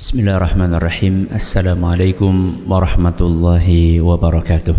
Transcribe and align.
Bismillahirrahmanirrahim. 0.00 1.28
Assalamualaikum 1.28 2.64
warahmatullahi 2.64 4.00
wabarakatuh. 4.00 4.72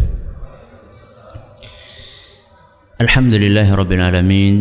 Alhamdulillahi 2.98 3.70
rabbil 3.70 4.02
alamin 4.02 4.54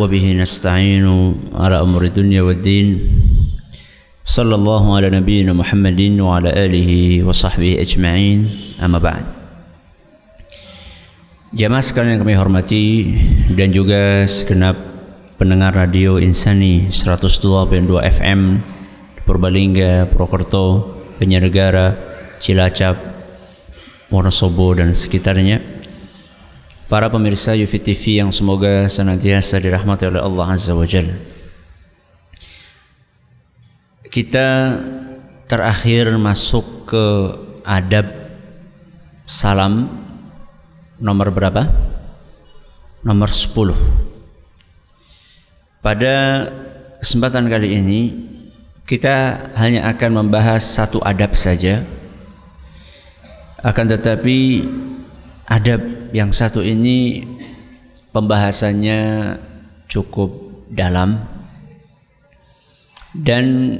wa 0.00 0.08
bihi 0.08 0.32
nasta'inu 0.32 1.52
ala 1.52 1.84
umuri 1.84 2.08
dunya 2.08 2.40
waddin. 2.40 3.04
Sallallahu 4.24 4.96
ala 4.96 5.12
nabiyyina 5.12 5.52
Muhammadin 5.52 6.16
wa 6.24 6.40
ala 6.40 6.56
alihi 6.56 7.20
wa 7.20 7.36
sahbihi 7.36 7.76
ajma'in. 7.76 8.48
Amma 8.80 9.04
ba'd. 9.04 9.28
Jamaah 11.52 11.84
sekalian 11.84 12.16
yang 12.16 12.24
kami 12.24 12.32
hormati 12.32 12.84
dan 13.52 13.76
juga 13.76 14.24
segenap 14.24 14.72
pendengar 15.36 15.76
radio 15.76 16.16
Insani 16.16 16.88
102.2 16.96 17.92
FM 18.08 18.40
Purbalingga, 19.28 20.08
Purwokerto, 20.08 20.96
Penyergara, 21.20 21.92
Cilacap, 22.40 22.96
Wonosobo 24.08 24.72
dan 24.72 24.96
sekitarnya. 24.96 25.60
Para 26.88 27.12
pemirsa 27.12 27.52
Yufi 27.52 27.76
TV 27.76 28.24
yang 28.24 28.32
semoga 28.32 28.88
senantiasa 28.88 29.60
dirahmati 29.60 30.08
oleh 30.08 30.24
Allah 30.24 30.56
Azza 30.56 30.72
wa 30.72 30.88
Jalla. 30.88 31.12
Kita 34.08 34.80
terakhir 35.44 36.08
masuk 36.16 36.88
ke 36.88 37.04
adab 37.68 38.08
salam 39.28 39.92
nomor 40.96 41.28
berapa? 41.28 41.68
Nomor 43.04 43.28
10. 43.28 43.76
Pada 45.84 46.48
kesempatan 47.04 47.52
kali 47.52 47.76
ini 47.76 48.00
kita 48.88 49.36
hanya 49.60 49.84
akan 49.92 50.24
membahas 50.24 50.64
satu 50.64 51.04
adab 51.04 51.36
saja. 51.36 51.84
Akan 53.60 53.84
tetapi 53.84 54.64
adab 55.44 56.08
yang 56.16 56.32
satu 56.32 56.64
ini 56.64 57.20
pembahasannya 58.16 59.36
cukup 59.92 60.32
dalam 60.72 61.20
dan 63.12 63.76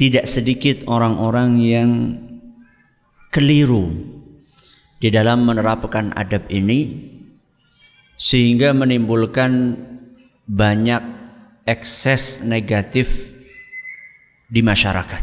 tidak 0.00 0.24
sedikit 0.24 0.88
orang-orang 0.88 1.50
yang 1.60 1.90
keliru 3.28 3.92
di 4.96 5.12
dalam 5.12 5.44
menerapkan 5.44 6.16
adab 6.16 6.48
ini 6.48 7.12
sehingga 8.16 8.72
menimbulkan 8.72 9.76
banyak 10.48 11.02
ekses 11.68 12.40
negatif 12.40 13.35
di 14.46 14.62
masyarakat. 14.62 15.22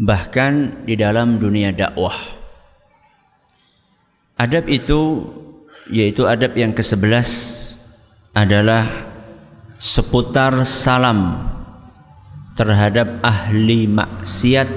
Bahkan 0.00 0.84
di 0.88 0.94
dalam 0.96 1.36
dunia 1.36 1.72
dakwah. 1.76 2.16
Adab 4.40 4.64
itu 4.72 5.28
yaitu 5.92 6.24
adab 6.24 6.56
yang 6.56 6.72
ke-11 6.72 7.28
adalah 8.32 8.88
seputar 9.76 10.56
salam 10.64 11.44
terhadap 12.56 13.20
ahli 13.20 13.84
maksiat 13.84 14.68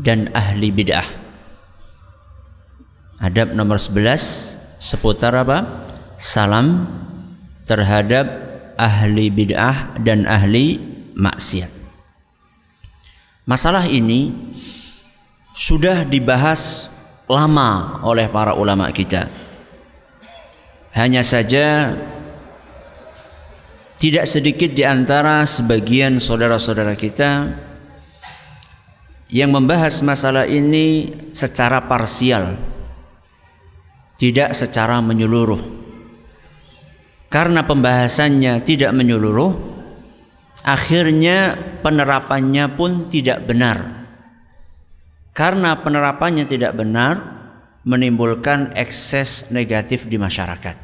dan 0.00 0.32
ahli 0.32 0.72
bid'ah. 0.72 1.04
Adab 3.20 3.52
nomor 3.52 3.76
11 3.76 4.80
seputar 4.80 5.36
apa? 5.36 5.84
Salam 6.16 6.88
terhadap 7.68 8.24
ahli 8.80 9.28
bid'ah 9.28 10.00
dan 10.00 10.24
ahli 10.24 10.80
maksiat 11.12 11.83
Masalah 13.44 13.84
ini 13.84 14.32
sudah 15.52 16.08
dibahas 16.08 16.88
lama 17.28 18.00
oleh 18.00 18.24
para 18.32 18.56
ulama 18.56 18.88
kita. 18.88 19.28
Hanya 20.96 21.20
saja 21.20 21.92
tidak 24.00 24.24
sedikit 24.24 24.72
di 24.72 24.80
antara 24.80 25.44
sebagian 25.44 26.16
saudara-saudara 26.16 26.96
kita 26.96 27.52
yang 29.28 29.52
membahas 29.52 30.00
masalah 30.00 30.48
ini 30.48 31.12
secara 31.36 31.84
parsial, 31.84 32.56
tidak 34.16 34.56
secara 34.56 35.04
menyeluruh. 35.04 35.60
Karena 37.28 37.66
pembahasannya 37.66 38.62
tidak 38.64 38.94
menyeluruh, 38.96 39.52
akhirnya 40.64 41.60
penerapannya 41.84 42.72
pun 42.72 43.12
tidak 43.12 43.44
benar. 43.44 44.08
Karena 45.36 45.76
penerapannya 45.84 46.48
tidak 46.48 46.72
benar, 46.72 47.20
menimbulkan 47.84 48.72
ekses 48.72 49.52
negatif 49.52 50.08
di 50.08 50.16
masyarakat. 50.16 50.80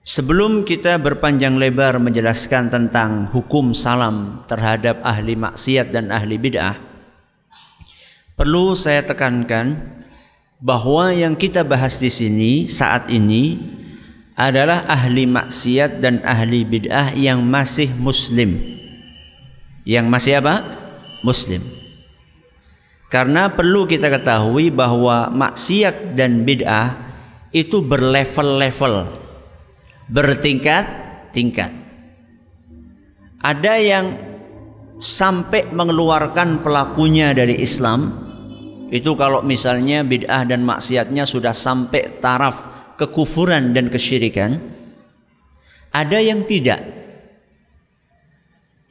Sebelum 0.00 0.66
kita 0.66 0.96
berpanjang 0.98 1.60
lebar 1.60 2.00
menjelaskan 2.00 2.72
tentang 2.72 3.28
hukum 3.30 3.70
salam 3.76 4.42
terhadap 4.48 5.02
ahli 5.04 5.36
maksiat 5.36 5.92
dan 5.92 6.10
ahli 6.10 6.34
bid'ah, 6.34 6.76
perlu 8.34 8.74
saya 8.74 9.06
tekankan 9.06 9.76
bahwa 10.60 11.14
yang 11.14 11.38
kita 11.38 11.62
bahas 11.62 12.02
di 12.02 12.10
sini 12.12 12.66
saat 12.66 13.08
ini 13.08 13.56
adalah 14.40 14.88
ahli 14.88 15.28
maksiat 15.28 16.00
dan 16.00 16.24
ahli 16.24 16.64
bid'ah 16.64 17.12
yang 17.12 17.44
masih 17.44 17.92
muslim. 18.00 18.56
Yang 19.84 20.06
masih 20.08 20.32
apa? 20.40 20.64
Muslim. 21.20 21.60
Karena 23.12 23.52
perlu 23.52 23.84
kita 23.84 24.08
ketahui 24.08 24.72
bahwa 24.72 25.28
maksiat 25.28 26.16
dan 26.16 26.48
bid'ah 26.48 26.96
itu 27.52 27.84
berlevel-level, 27.84 29.12
bertingkat-tingkat. 30.08 31.74
Ada 33.44 33.74
yang 33.76 34.06
sampai 34.96 35.68
mengeluarkan 35.68 36.64
pelakunya 36.64 37.34
dari 37.34 37.58
Islam, 37.60 38.14
itu 38.88 39.12
kalau 39.18 39.42
misalnya 39.42 40.00
bid'ah 40.06 40.46
dan 40.46 40.62
maksiatnya 40.62 41.26
sudah 41.26 41.52
sampai 41.52 42.22
taraf 42.22 42.69
kekufuran 43.00 43.72
dan 43.72 43.88
kesyirikan, 43.88 44.60
ada 45.88 46.20
yang 46.20 46.44
tidak. 46.44 46.84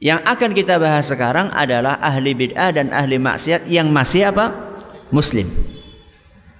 Yang 0.02 0.20
akan 0.26 0.50
kita 0.56 0.80
bahas 0.82 1.06
sekarang 1.06 1.52
adalah 1.54 2.00
ahli 2.02 2.34
bid'ah 2.34 2.74
dan 2.74 2.90
ahli 2.90 3.20
maksiat 3.22 3.70
yang 3.70 3.92
masih 3.92 4.32
apa? 4.34 4.74
Muslim. 5.14 5.46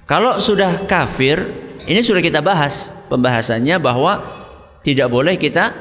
Kalau 0.07 0.39
sudah 0.39 0.87
kafir, 0.87 1.43
ini 1.89 2.05
sudah 2.05 2.23
kita 2.23 2.39
bahas 2.45 2.93
pembahasannya 3.09 3.81
bahwa 3.81 4.21
tidak 4.85 5.09
boleh 5.09 5.41
kita 5.41 5.73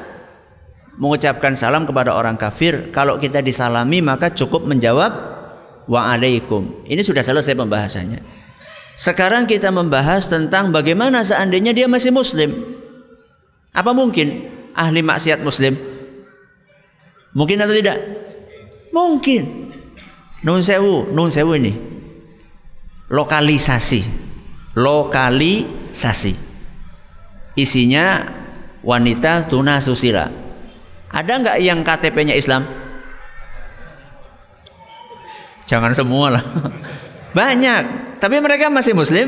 mengucapkan 0.96 1.52
salam 1.54 1.84
kepada 1.84 2.16
orang 2.16 2.40
kafir. 2.40 2.90
Kalau 2.90 3.20
kita 3.20 3.44
disalami 3.44 4.00
maka 4.00 4.32
cukup 4.32 4.64
menjawab 4.64 5.12
waalaikum. 5.90 6.86
Ini 6.88 7.02
sudah 7.02 7.20
selesai 7.20 7.58
pembahasannya. 7.58 8.39
Sekarang 9.00 9.48
kita 9.48 9.72
membahas 9.72 10.28
tentang 10.28 10.76
bagaimana 10.76 11.24
seandainya 11.24 11.72
dia 11.72 11.88
masih 11.88 12.12
muslim. 12.12 12.52
Apa 13.72 13.96
mungkin 13.96 14.52
ahli 14.76 15.00
maksiat 15.00 15.40
muslim? 15.40 15.72
Mungkin 17.32 17.64
atau 17.64 17.72
tidak? 17.72 17.96
Mungkin. 18.92 19.72
Nun 20.44 20.60
sewu, 20.60 21.08
nun 21.16 21.32
sewu 21.32 21.56
ini. 21.56 21.72
Lokalisasi. 23.08 24.04
Lokalisasi. 24.76 26.36
Isinya 27.56 28.20
wanita 28.84 29.48
tuna 29.48 29.80
susila. 29.80 30.28
Ada 31.08 31.32
nggak 31.40 31.56
yang 31.64 31.80
KTP-nya 31.80 32.36
Islam? 32.36 32.68
Jangan 35.64 35.96
semua 35.96 36.36
lah. 36.36 36.44
Banyak. 37.32 38.18
Tapi 38.18 38.36
mereka 38.42 38.68
masih 38.68 38.92
muslim? 38.92 39.26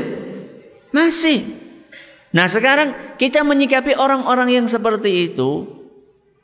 Masih. 0.93 1.45
Nah 2.33 2.49
sekarang 2.49 3.17
kita 3.17 3.45
menyikapi 3.45 3.93
orang-orang 3.97 4.61
yang 4.61 4.65
seperti 4.65 5.33
itu. 5.33 5.65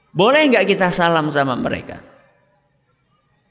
Boleh 0.10 0.50
nggak 0.50 0.66
kita 0.66 0.90
salam 0.90 1.30
sama 1.30 1.54
mereka? 1.54 2.02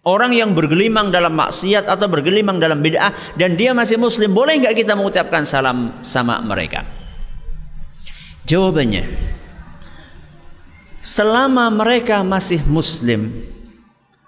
Orang 0.08 0.32
yang 0.32 0.56
bergelimang 0.56 1.12
dalam 1.12 1.36
maksiat 1.36 1.84
atau 1.84 2.08
bergelimang 2.08 2.56
dalam 2.56 2.80
bid'ah 2.80 3.12
dan 3.36 3.58
dia 3.60 3.76
masih 3.76 4.00
muslim, 4.00 4.32
boleh 4.32 4.56
nggak 4.56 4.74
kita 4.74 4.96
mengucapkan 4.96 5.44
salam 5.44 6.00
sama 6.00 6.40
mereka? 6.40 6.86
Jawabannya, 8.48 9.04
selama 11.04 11.68
mereka 11.68 12.24
masih 12.24 12.64
muslim, 12.64 13.28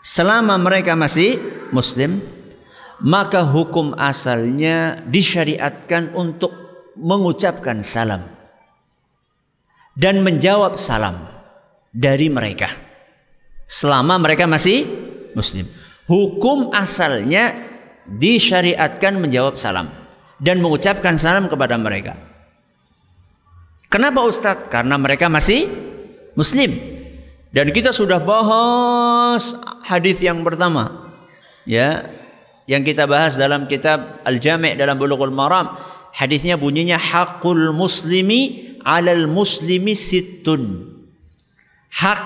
selama 0.05 0.61
mereka 0.61 0.93
masih 0.93 1.41
muslim, 1.73 2.21
maka 3.01 3.45
hukum 3.45 3.97
asalnya 3.97 5.01
disyariatkan 5.09 6.13
untuk 6.13 6.53
mengucapkan 6.97 7.81
salam 7.81 8.25
dan 9.97 10.21
menjawab 10.21 10.77
salam 10.77 11.17
dari 11.91 12.29
mereka 12.29 12.71
selama 13.65 14.21
mereka 14.21 14.45
masih 14.45 14.85
muslim. 15.33 15.65
Hukum 16.11 16.75
asalnya 16.75 17.55
disyariatkan 18.11 19.15
menjawab 19.17 19.55
salam 19.55 19.87
dan 20.43 20.59
mengucapkan 20.59 21.15
salam 21.15 21.47
kepada 21.47 21.79
mereka. 21.79 22.19
Kenapa 23.87 24.23
Ustadz? 24.23 24.71
Karena 24.71 24.99
mereka 24.99 25.31
masih 25.31 25.71
muslim. 26.35 26.75
Dan 27.51 27.75
kita 27.75 27.91
sudah 27.91 28.23
bahas 28.23 29.59
hadis 29.83 30.23
yang 30.23 30.47
pertama. 30.47 31.11
Ya, 31.67 32.07
yang 32.71 32.87
kita 32.87 33.11
bahas 33.11 33.35
dalam 33.35 33.67
kitab 33.67 34.23
Al-Jami' 34.23 34.79
dalam 34.79 34.95
Bulughul 34.95 35.35
Maram. 35.35 35.75
Hadisnya 36.15 36.55
bunyinya 36.55 36.95
hakul 36.95 37.75
muslimi 37.75 38.79
'alal 38.87 39.27
muslimi 39.27 39.99
sittun. 39.99 40.87
Hak 41.91 42.21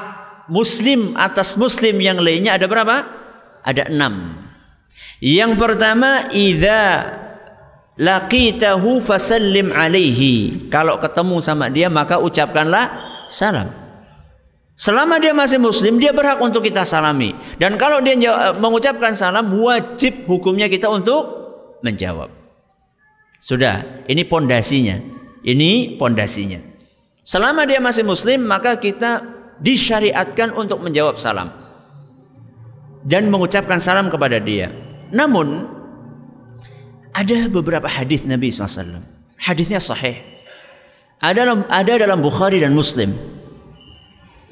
muslim 0.52 1.17
atas 1.17 1.56
muslim 1.56 1.96
yang 1.96 2.20
lainnya 2.20 2.61
ada 2.61 2.69
berapa? 2.69 3.08
Ada 3.64 3.88
enam. 3.88 4.44
Yang 5.25 5.52
pertama, 5.56 6.29
idza 6.37 7.08
laqitahu 7.97 9.00
fasallim 9.00 9.73
alaihi. 9.73 10.69
Kalau 10.69 11.00
ketemu 11.00 11.37
sama 11.40 11.73
dia 11.73 11.88
maka 11.88 12.20
ucapkanlah 12.20 12.93
salam. 13.32 13.84
Selama 14.75 15.23
dia 15.23 15.31
masih 15.31 15.62
muslim, 15.62 16.03
dia 16.03 16.11
berhak 16.11 16.43
untuk 16.43 16.67
kita 16.67 16.82
salami. 16.82 17.31
Dan 17.62 17.79
kalau 17.79 18.03
dia 18.03 18.19
mengucapkan 18.59 19.15
salam, 19.15 19.55
wajib 19.55 20.26
hukumnya 20.26 20.67
kita 20.67 20.91
untuk 20.91 21.23
menjawab. 21.87 22.26
Sudah, 23.38 24.03
ini 24.11 24.26
pondasinya. 24.26 24.99
Ini 25.47 25.94
pondasinya. 25.94 26.59
Selama 27.23 27.69
dia 27.71 27.79
masih 27.79 28.03
muslim, 28.03 28.43
maka 28.43 28.75
kita 28.81 29.23
disyariatkan 29.62 30.50
untuk 30.59 30.82
menjawab 30.82 31.15
salam 31.21 31.53
dan 33.05 33.29
mengucapkan 33.29 33.79
salam 33.79 34.09
kepada 34.09 34.41
dia. 34.41 34.73
Namun 35.12 35.69
ada 37.15 37.47
beberapa 37.47 37.87
hadis 37.87 38.26
Nabi 38.26 38.50
SAW. 38.50 39.05
Hadisnya 39.38 39.79
sahih. 39.79 40.19
Ada 41.23 41.47
dalam, 41.47 41.61
ada 41.71 41.93
dalam 42.00 42.19
Bukhari 42.19 42.59
dan 42.59 42.75
Muslim. 42.75 43.15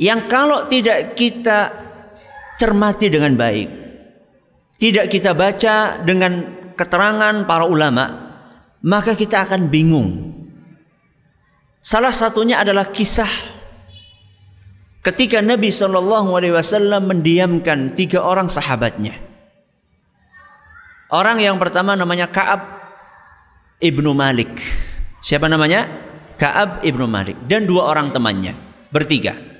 Yang 0.02 0.20
kalau 0.26 0.66
tidak 0.66 1.14
kita 1.14 1.70
cermati 2.58 3.06
dengan 3.06 3.38
baik, 3.38 3.69
tidak 4.82 5.06
kita 5.06 5.31
baca 5.31 6.02
dengan 6.02 6.43
keterangan 6.75 7.46
para 7.46 7.70
ulama, 7.70 8.10
maka 8.82 9.14
kita 9.14 9.46
akan 9.46 9.70
bingung. 9.70 10.34
Salah 11.78 12.10
satunya 12.10 12.58
adalah 12.58 12.90
kisah 12.90 13.31
ketika 15.06 15.38
Nabi 15.38 15.70
Shallallahu 15.70 16.34
Alaihi 16.34 16.55
Wasallam 16.58 17.06
mendiamkan 17.06 17.94
tiga 17.94 18.26
orang 18.26 18.50
sahabatnya. 18.50 19.14
Orang 21.14 21.38
yang 21.38 21.62
pertama 21.62 21.94
namanya 21.94 22.26
Kaab 22.26 22.58
ibnu 23.78 24.10
Malik. 24.19 24.50
Siapa 25.22 25.46
namanya? 25.46 25.87
Kaab 26.34 26.82
ibnu 26.82 27.06
Malik 27.06 27.38
dan 27.46 27.70
dua 27.70 27.87
orang 27.87 28.10
temannya 28.10 28.58
bertiga. 28.90 29.51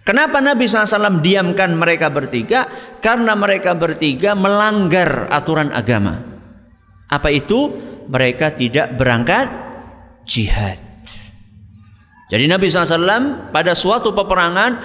Kenapa 0.00 0.40
Nabi 0.40 0.64
SAW 0.64 1.20
diamkan 1.20 1.76
mereka 1.76 2.08
bertiga? 2.08 2.66
Karena 3.04 3.36
mereka 3.36 3.76
bertiga 3.76 4.32
melanggar 4.32 5.28
aturan 5.28 5.70
agama. 5.70 6.18
Apa 7.10 7.28
itu? 7.28 7.88
Mereka 8.10 8.58
tidak 8.58 8.98
berangkat 8.98 9.46
jihad. 10.26 10.82
Jadi 12.30 12.46
Nabi 12.46 12.70
SAW 12.70 13.50
pada 13.50 13.74
suatu 13.74 14.14
peperangan 14.14 14.78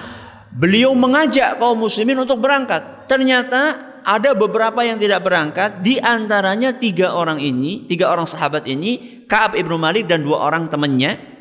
beliau 0.54 0.94
mengajak 0.98 1.58
kaum 1.62 1.78
muslimin 1.78 2.22
untuk 2.22 2.42
berangkat. 2.42 3.06
Ternyata 3.06 3.62
ada 4.06 4.38
beberapa 4.38 4.86
yang 4.86 5.02
tidak 5.02 5.26
berangkat. 5.26 5.82
Di 5.82 5.98
antaranya 5.98 6.78
tiga 6.78 7.18
orang 7.18 7.42
ini, 7.42 7.90
tiga 7.90 8.14
orang 8.14 8.30
sahabat 8.30 8.70
ini, 8.70 9.26
Kaab 9.26 9.58
ibnu 9.58 9.78
Malik 9.82 10.06
dan 10.06 10.22
dua 10.22 10.46
orang 10.46 10.70
temannya. 10.70 11.35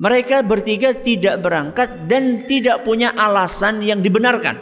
Mereka 0.00 0.48
bertiga 0.48 0.96
tidak 0.96 1.44
berangkat 1.44 2.08
dan 2.08 2.40
tidak 2.48 2.88
punya 2.88 3.12
alasan 3.12 3.84
yang 3.84 4.00
dibenarkan. 4.00 4.56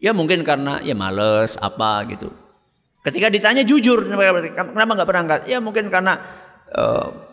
Ya 0.00 0.16
mungkin 0.16 0.44
karena 0.48 0.80
ya 0.80 0.96
males 0.96 1.60
apa 1.60 2.08
gitu. 2.08 2.32
Ketika 3.04 3.28
ditanya 3.28 3.62
jujur 3.62 4.08
kenapa 4.08 4.92
nggak 4.96 5.08
berangkat? 5.08 5.40
Ya 5.44 5.60
mungkin 5.60 5.92
karena 5.92 6.16
uh, 6.72 7.26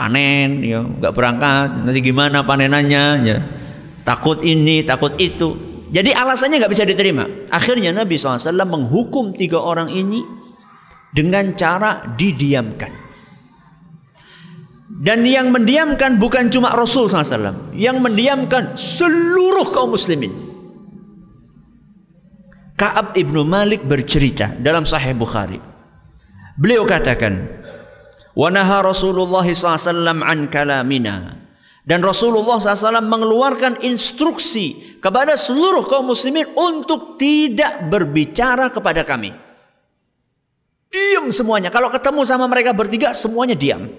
panen 0.00 0.64
ya 0.64 0.80
nggak 0.80 1.12
berangkat 1.12 1.68
nanti 1.84 2.00
gimana 2.00 2.40
panenannya 2.40 3.04
ya 3.20 3.38
takut 4.00 4.40
ini 4.40 4.80
takut 4.80 5.12
itu 5.20 5.82
jadi 5.92 6.16
alasannya 6.16 6.56
nggak 6.62 6.72
bisa 6.72 6.88
diterima 6.88 7.28
akhirnya 7.52 7.92
Nabi 7.92 8.16
SAW 8.16 8.64
menghukum 8.64 9.36
tiga 9.36 9.60
orang 9.60 9.92
ini 9.92 10.24
dengan 11.12 11.52
cara 11.52 12.00
didiamkan 12.16 13.09
dan 15.00 15.24
yang 15.24 15.48
mendiamkan 15.48 16.20
bukan 16.20 16.52
cuma 16.52 16.76
Rasul 16.76 17.08
SAW 17.08 17.72
yang 17.72 18.04
mendiamkan 18.04 18.76
seluruh 18.76 19.72
kaum 19.72 19.96
muslimin 19.96 20.30
Ka'ab 22.76 23.16
ibnu 23.16 23.44
Malik 23.44 23.84
bercerita 23.84 24.52
dalam 24.60 24.84
Sahih 24.84 25.16
Bukhari 25.16 25.56
beliau 26.60 26.84
katakan 26.84 27.60
Wa 28.40 28.48
naha 28.48 28.80
Rasulullah 28.80 29.44
SAW 29.44 30.22
an 30.22 30.48
kalamina. 30.48 31.36
Dan 31.80 32.04
Rasulullah 32.04 32.60
SAW 32.60 33.02
mengeluarkan 33.02 33.82
instruksi 33.82 35.00
kepada 35.00 35.34
seluruh 35.34 35.88
kaum 35.88 36.12
muslimin 36.12 36.46
untuk 36.54 37.16
tidak 37.16 37.88
berbicara 37.88 38.70
kepada 38.70 39.02
kami. 39.02 39.32
Diam 40.92 41.32
semuanya. 41.32 41.72
Kalau 41.72 41.88
ketemu 41.90 42.20
sama 42.28 42.46
mereka 42.46 42.76
bertiga, 42.76 43.10
semuanya 43.16 43.56
diam. 43.56 43.90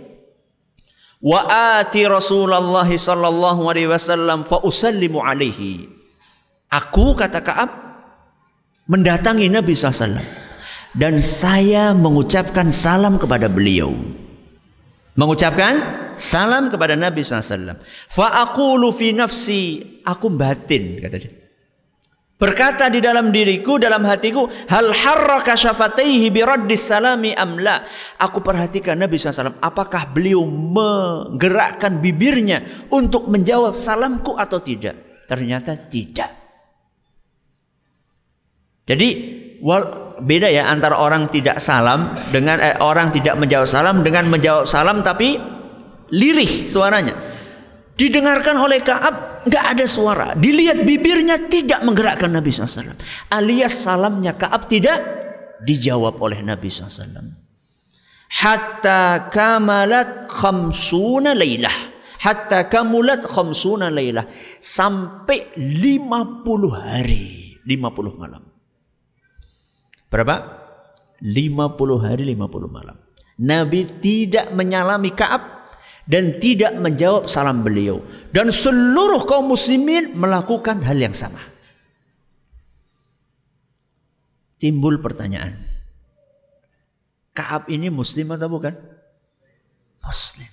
Wa 1.22 1.46
ati 1.78 2.06
Rasulullah 2.10 2.86
sallallahu 2.86 3.62
alaihi 3.70 3.90
wasallam 3.90 4.42
fa 4.42 4.58
usallimu 4.66 5.22
alaihi. 5.22 5.86
Aku 6.72 7.14
kata 7.14 7.46
Ka'ab 7.46 7.70
mendatangi 8.90 9.52
Nabi 9.52 9.76
SAW 9.76 10.18
dan 10.96 11.20
saya 11.20 11.92
mengucapkan 11.92 12.72
salam 12.72 13.20
kepada 13.20 13.52
beliau 13.52 13.92
mengucapkan 15.16 15.74
salam 16.16 16.72
kepada 16.72 16.96
Nabi 16.96 17.24
SAW. 17.24 17.80
Fa 18.08 18.48
aqulu 18.48 18.90
fi 18.96 19.12
nafsi, 19.12 19.84
aku 20.08 20.32
batin 20.32 21.02
kata 21.04 21.18
dia. 21.20 21.41
Berkata 22.42 22.90
di 22.90 22.98
dalam 22.98 23.30
diriku, 23.30 23.78
dalam 23.78 24.02
hatiku, 24.02 24.50
hal 24.66 24.90
harraka 24.90 25.54
syafataihi 25.54 26.34
biraddis 26.34 26.90
salami 26.90 27.38
amla. 27.38 27.86
Aku 28.18 28.42
perhatikan 28.42 28.98
Nabi 28.98 29.22
SAW, 29.22 29.62
apakah 29.62 30.10
beliau 30.10 30.42
menggerakkan 30.50 32.02
bibirnya 32.02 32.90
untuk 32.90 33.30
menjawab 33.30 33.78
salamku 33.78 34.34
atau 34.42 34.58
tidak? 34.58 35.22
Ternyata 35.30 35.86
tidak. 35.86 36.34
Jadi 38.90 39.10
wal, 39.62 40.18
beda 40.18 40.50
ya 40.50 40.66
antara 40.66 40.98
orang 40.98 41.30
tidak 41.30 41.62
salam 41.62 42.18
dengan 42.34 42.58
eh, 42.58 42.74
orang 42.82 43.14
tidak 43.14 43.38
menjawab 43.38 43.70
salam 43.70 44.02
dengan 44.02 44.26
menjawab 44.34 44.66
salam 44.66 45.06
tapi 45.06 45.38
lirih 46.10 46.66
suaranya. 46.66 47.14
Didengarkan 47.94 48.58
oleh 48.58 48.82
Kaab 48.82 49.31
nggak 49.46 49.66
ada 49.78 49.86
suara. 49.90 50.28
Dilihat 50.38 50.84
bibirnya 50.86 51.50
tidak 51.50 51.82
menggerakkan 51.86 52.30
Nabi 52.30 52.50
SAW. 52.54 52.98
Alias 53.34 53.74
salamnya 53.74 54.38
Kaab 54.38 54.70
tidak 54.70 54.98
dijawab 55.62 56.18
oleh 56.22 56.42
Nabi 56.42 56.70
SAW. 56.70 57.38
Hatta 58.32 59.28
kamalat 59.28 60.32
khamsuna 60.32 61.36
laylah. 61.36 61.74
Hatta 62.22 62.70
kamulat 62.70 63.26
khamsuna 63.26 63.90
laylah. 63.90 64.30
Sampai 64.62 65.52
50 65.58 66.06
hari. 66.72 67.58
50 67.66 68.22
malam. 68.22 68.44
Berapa? 70.10 70.36
50 71.22 72.06
hari 72.06 72.24
50 72.34 72.70
malam. 72.70 72.98
Nabi 73.42 73.90
tidak 74.02 74.54
menyalami 74.54 75.14
Kaab 75.14 75.61
dan 76.10 76.38
tidak 76.42 76.78
menjawab 76.78 77.30
salam 77.30 77.62
beliau. 77.62 78.02
Dan 78.32 78.50
seluruh 78.50 79.28
kaum 79.28 79.52
muslimin 79.52 80.16
melakukan 80.16 80.82
hal 80.82 80.98
yang 80.98 81.14
sama. 81.14 81.42
Timbul 84.62 85.02
pertanyaan. 85.02 85.58
Kaab 87.34 87.66
ini 87.72 87.90
muslim 87.90 88.30
atau 88.36 88.48
bukan? 88.52 88.76
Muslim. 90.06 90.52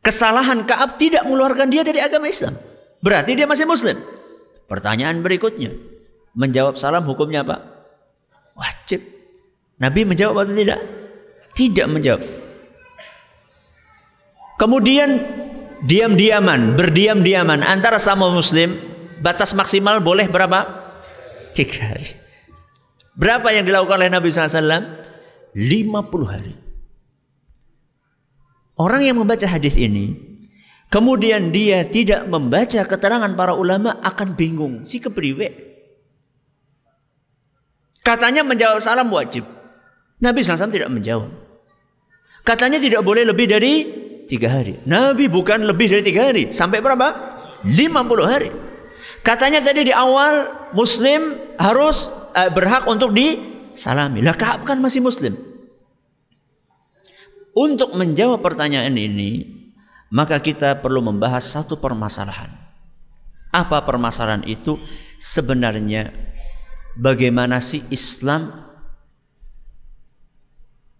Kesalahan 0.00 0.64
Kaab 0.64 0.96
tidak 0.96 1.28
mengeluarkan 1.28 1.68
dia 1.68 1.84
dari 1.84 2.00
agama 2.00 2.32
Islam. 2.32 2.56
Berarti 3.04 3.36
dia 3.36 3.44
masih 3.44 3.68
muslim. 3.68 4.00
Pertanyaan 4.64 5.20
berikutnya, 5.20 5.76
menjawab 6.32 6.80
salam 6.80 7.04
hukumnya 7.04 7.44
apa? 7.44 7.60
Wajib. 8.56 9.04
Nabi 9.76 10.08
menjawab 10.08 10.48
atau 10.48 10.54
tidak? 10.56 10.80
Tidak 11.52 11.86
menjawab. 11.86 12.47
Kemudian 14.58 15.22
diam-diaman, 15.86 16.74
berdiam-diaman 16.74 17.62
antara 17.62 18.02
sama 18.02 18.26
muslim, 18.26 18.74
batas 19.22 19.54
maksimal 19.54 20.02
boleh 20.02 20.26
berapa? 20.26 20.66
Tiga 21.54 21.94
hari. 21.94 22.10
Berapa 23.14 23.54
yang 23.54 23.70
dilakukan 23.70 24.02
oleh 24.02 24.10
Nabi 24.10 24.30
SAW? 24.34 24.98
50 25.54 26.26
hari. 26.26 26.54
Orang 28.78 29.02
yang 29.02 29.18
membaca 29.18 29.42
hadis 29.46 29.74
ini, 29.74 30.14
kemudian 30.90 31.50
dia 31.50 31.82
tidak 31.86 32.26
membaca 32.30 32.82
keterangan 32.86 33.30
para 33.34 33.54
ulama 33.54 33.98
akan 34.02 34.38
bingung. 34.38 34.86
Si 34.86 35.02
kepriwe. 35.02 35.66
Katanya 38.06 38.46
menjawab 38.46 38.78
salam 38.78 39.10
wajib. 39.10 39.46
Nabi 40.18 40.42
SAW 40.42 40.70
tidak 40.70 40.90
menjawab. 40.90 41.30
Katanya 42.46 42.78
tidak 42.78 43.02
boleh 43.02 43.26
lebih 43.26 43.50
dari 43.50 43.74
tiga 44.28 44.52
hari. 44.52 44.78
Nabi 44.84 45.26
bukan 45.26 45.64
lebih 45.64 45.88
dari 45.88 46.04
tiga 46.04 46.28
hari. 46.28 46.52
Sampai 46.52 46.84
berapa? 46.84 47.08
50 47.64 48.28
hari. 48.28 48.52
Katanya 49.24 49.64
tadi 49.64 49.90
di 49.90 49.94
awal 49.96 50.52
Muslim 50.76 51.34
harus 51.58 52.12
uh, 52.36 52.50
berhak 52.52 52.86
untuk 52.86 53.10
disalami. 53.16 54.22
Lah 54.22 54.36
Kaab 54.36 54.68
kan 54.68 54.78
masih 54.78 55.02
Muslim. 55.02 55.34
Untuk 57.58 57.90
menjawab 57.98 58.38
pertanyaan 58.38 58.94
ini, 58.94 59.42
maka 60.14 60.38
kita 60.38 60.78
perlu 60.78 61.02
membahas 61.02 61.42
satu 61.42 61.80
permasalahan. 61.80 62.54
Apa 63.50 63.82
permasalahan 63.82 64.46
itu? 64.46 64.78
Sebenarnya 65.18 66.14
bagaimana 66.94 67.58
sih 67.58 67.82
Islam 67.90 68.54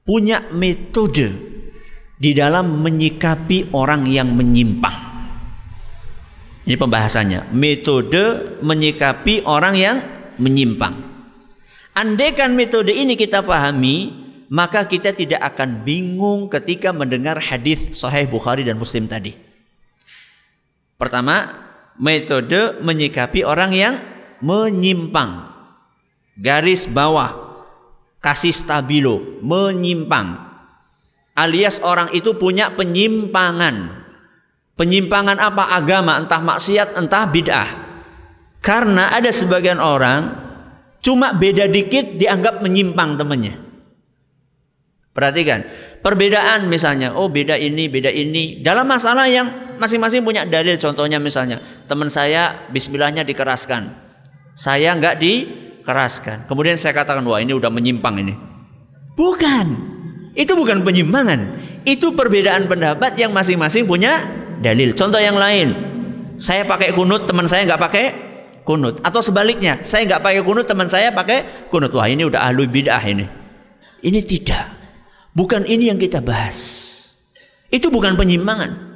punya 0.02 0.42
metode 0.50 1.57
di 2.18 2.34
dalam 2.34 2.82
menyikapi 2.82 3.70
orang 3.70 4.04
yang 4.10 4.34
menyimpang. 4.34 5.06
Ini 6.68 6.76
pembahasannya, 6.76 7.54
metode 7.54 8.58
menyikapi 8.60 9.46
orang 9.48 9.74
yang 9.78 9.96
menyimpang. 10.36 10.92
Andaikan 11.96 12.52
metode 12.52 12.92
ini 12.92 13.16
kita 13.16 13.40
pahami, 13.40 14.12
maka 14.52 14.84
kita 14.84 15.16
tidak 15.16 15.40
akan 15.54 15.80
bingung 15.86 16.52
ketika 16.52 16.92
mendengar 16.92 17.40
hadis 17.40 17.96
Sahih 17.96 18.28
Bukhari 18.28 18.68
dan 18.68 18.76
Muslim 18.76 19.08
tadi. 19.08 19.32
Pertama, 20.98 21.56
metode 21.96 22.78
menyikapi 22.84 23.46
orang 23.46 23.72
yang 23.72 23.94
menyimpang. 24.44 25.50
Garis 26.38 26.86
bawah, 26.86 27.32
kasih 28.22 28.54
stabilo, 28.54 29.40
menyimpang. 29.40 30.47
Alias 31.38 31.78
orang 31.86 32.10
itu 32.10 32.34
punya 32.34 32.74
penyimpangan. 32.74 33.94
Penyimpangan 34.74 35.38
apa? 35.38 35.70
Agama, 35.70 36.18
entah 36.18 36.42
maksiat, 36.42 36.98
entah 36.98 37.30
bid'ah. 37.30 37.68
Karena 38.58 39.14
ada 39.14 39.30
sebagian 39.30 39.78
orang 39.78 40.34
cuma 40.98 41.30
beda 41.30 41.70
dikit 41.70 42.18
dianggap 42.18 42.58
menyimpang 42.58 43.14
temannya. 43.14 43.54
Perhatikan, 45.14 45.66
perbedaan 46.02 46.70
misalnya, 46.70 47.14
oh 47.14 47.26
beda 47.26 47.58
ini, 47.58 47.90
beda 47.90 48.10
ini. 48.10 48.62
Dalam 48.62 48.86
masalah 48.86 49.26
yang 49.26 49.78
masing-masing 49.78 50.22
punya 50.22 50.46
dalil, 50.46 50.78
contohnya 50.78 51.18
misalnya, 51.18 51.58
teman 51.90 52.06
saya 52.06 52.70
bismillahnya 52.70 53.26
dikeraskan. 53.26 53.90
Saya 54.54 54.94
nggak 54.94 55.18
dikeraskan. 55.18 56.46
Kemudian 56.46 56.78
saya 56.78 56.94
katakan, 56.94 57.26
wah 57.26 57.42
ini 57.42 57.50
udah 57.50 57.70
menyimpang 57.70 58.14
ini. 58.22 58.34
Bukan, 59.18 59.97
itu 60.38 60.54
bukan 60.54 60.86
penyimpangan. 60.86 61.66
Itu 61.82 62.14
perbedaan 62.14 62.70
pendapat 62.70 63.18
yang 63.18 63.34
masing-masing 63.34 63.90
punya 63.90 64.22
dalil. 64.62 64.94
Contoh 64.94 65.18
yang 65.18 65.34
lain, 65.34 65.74
saya 66.38 66.62
pakai 66.62 66.94
kunut, 66.94 67.26
teman 67.26 67.50
saya 67.50 67.66
nggak 67.66 67.82
pakai 67.82 68.04
kunut. 68.62 69.02
Atau 69.02 69.18
sebaliknya, 69.18 69.82
saya 69.82 70.06
nggak 70.06 70.22
pakai 70.22 70.42
kunut, 70.46 70.62
teman 70.70 70.86
saya 70.86 71.10
pakai 71.10 71.66
kunut. 71.74 71.90
Wah 71.90 72.06
ini 72.06 72.22
udah 72.22 72.38
ahlu 72.46 72.70
bid'ah 72.70 73.02
ini. 73.02 73.26
Ini 73.98 74.20
tidak. 74.22 74.78
Bukan 75.34 75.66
ini 75.66 75.90
yang 75.90 75.98
kita 75.98 76.22
bahas. 76.22 76.86
Itu 77.66 77.90
bukan 77.90 78.14
penyimpangan. 78.14 78.86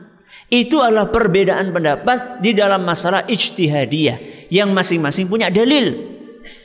Itu 0.46 0.78
adalah 0.78 1.11
perbedaan 1.11 1.75
pendapat 1.75 2.38
di 2.38 2.54
dalam 2.54 2.87
masalah 2.87 3.26
ijtihadiyah 3.26 4.46
yang 4.52 4.70
masing-masing 4.70 5.26
punya 5.26 5.50
dalil. 5.50 6.12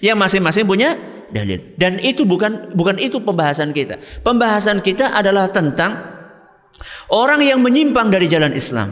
Yang 0.05 0.17
masing-masing 0.21 0.65
punya 0.69 0.93
dalil. 1.33 1.59
Dan 1.75 1.99
itu 1.99 2.23
bukan 2.23 2.71
bukan 2.77 3.01
itu 3.01 3.19
pembahasan 3.23 3.75
kita. 3.75 3.99
Pembahasan 4.23 4.79
kita 4.83 5.15
adalah 5.15 5.51
tentang 5.51 6.17
Orang 7.07 7.39
yang 7.41 7.63
menyimpang 7.63 8.11
dari 8.11 8.27
jalan 8.27 8.51
Islam. 8.53 8.91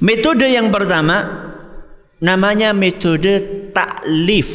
Metode 0.00 0.48
yang 0.48 0.72
pertama 0.72 1.44
namanya 2.24 2.72
metode 2.72 3.68
taklif. 3.74 4.50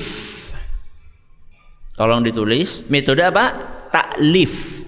Tolong 1.94 2.26
ditulis, 2.26 2.88
metode 2.90 3.22
apa? 3.22 3.52
Taklif. 3.94 4.82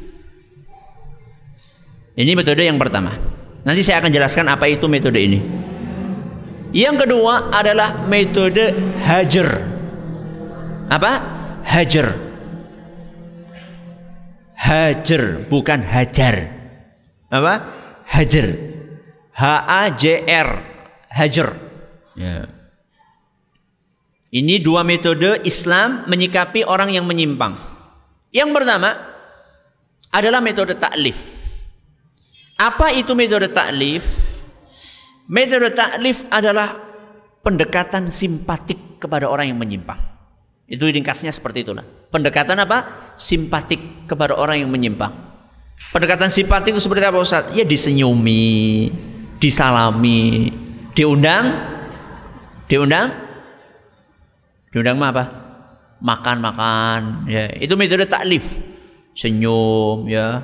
Ini 2.17 2.31
metode 2.33 2.63
yang 2.65 2.81
pertama. 2.81 3.13
Nanti 3.61 3.85
saya 3.85 4.01
akan 4.01 4.11
jelaskan 4.11 4.49
apa 4.49 4.65
itu 4.65 4.89
metode 4.89 5.21
ini. 5.21 5.39
Yang 6.71 7.03
kedua 7.07 7.51
adalah 7.51 8.07
metode 8.07 8.71
hajar. 9.03 9.49
Apa? 10.87 11.11
Hajar. 11.67 12.15
Hajar 14.55 15.23
bukan 15.51 15.83
hajar. 15.83 16.47
Apa? 17.27 17.53
Hajar. 18.07 18.47
H 19.35 19.43
A 19.67 19.83
J 19.91 20.23
R. 20.23 20.49
Hajar. 21.11 21.59
Ya. 22.15 22.47
Ini 24.31 24.63
dua 24.63 24.87
metode 24.87 25.43
Islam 25.43 26.07
menyikapi 26.07 26.63
orang 26.63 26.95
yang 26.95 27.03
menyimpang. 27.03 27.59
Yang 28.31 28.49
pertama 28.55 28.95
adalah 30.07 30.39
metode 30.39 30.79
taklif. 30.79 31.19
Apa 32.55 32.95
itu 32.95 33.11
metode 33.11 33.51
taklif? 33.51 34.30
Metode 35.29 35.69
taklif 35.75 36.25
adalah 36.33 36.77
pendekatan 37.45 38.09
simpatik 38.09 39.01
kepada 39.01 39.29
orang 39.29 39.53
yang 39.53 39.59
menyimpang. 39.61 39.97
Itu 40.71 40.87
ringkasnya 40.87 41.35
seperti 41.35 41.67
itulah. 41.67 41.83
Pendekatan 41.83 42.55
apa? 42.63 43.11
Simpatik 43.19 44.07
kepada 44.07 44.37
orang 44.39 44.63
yang 44.63 44.71
menyimpang. 44.71 45.11
Pendekatan 45.91 46.31
simpatik 46.31 46.71
itu 46.71 46.81
seperti 46.81 47.03
apa 47.03 47.19
Ustaz? 47.19 47.51
Ya 47.51 47.67
disenyumi, 47.67 48.87
disalami, 49.41 50.53
diundang, 50.95 51.51
diundang, 52.71 53.11
diundang 54.71 54.95
apa? 55.03 55.23
Makan-makan, 55.99 57.27
ya. 57.27 57.51
Itu 57.59 57.75
metode 57.75 58.07
taklif. 58.07 58.63
Senyum, 59.11 60.07
ya. 60.07 60.41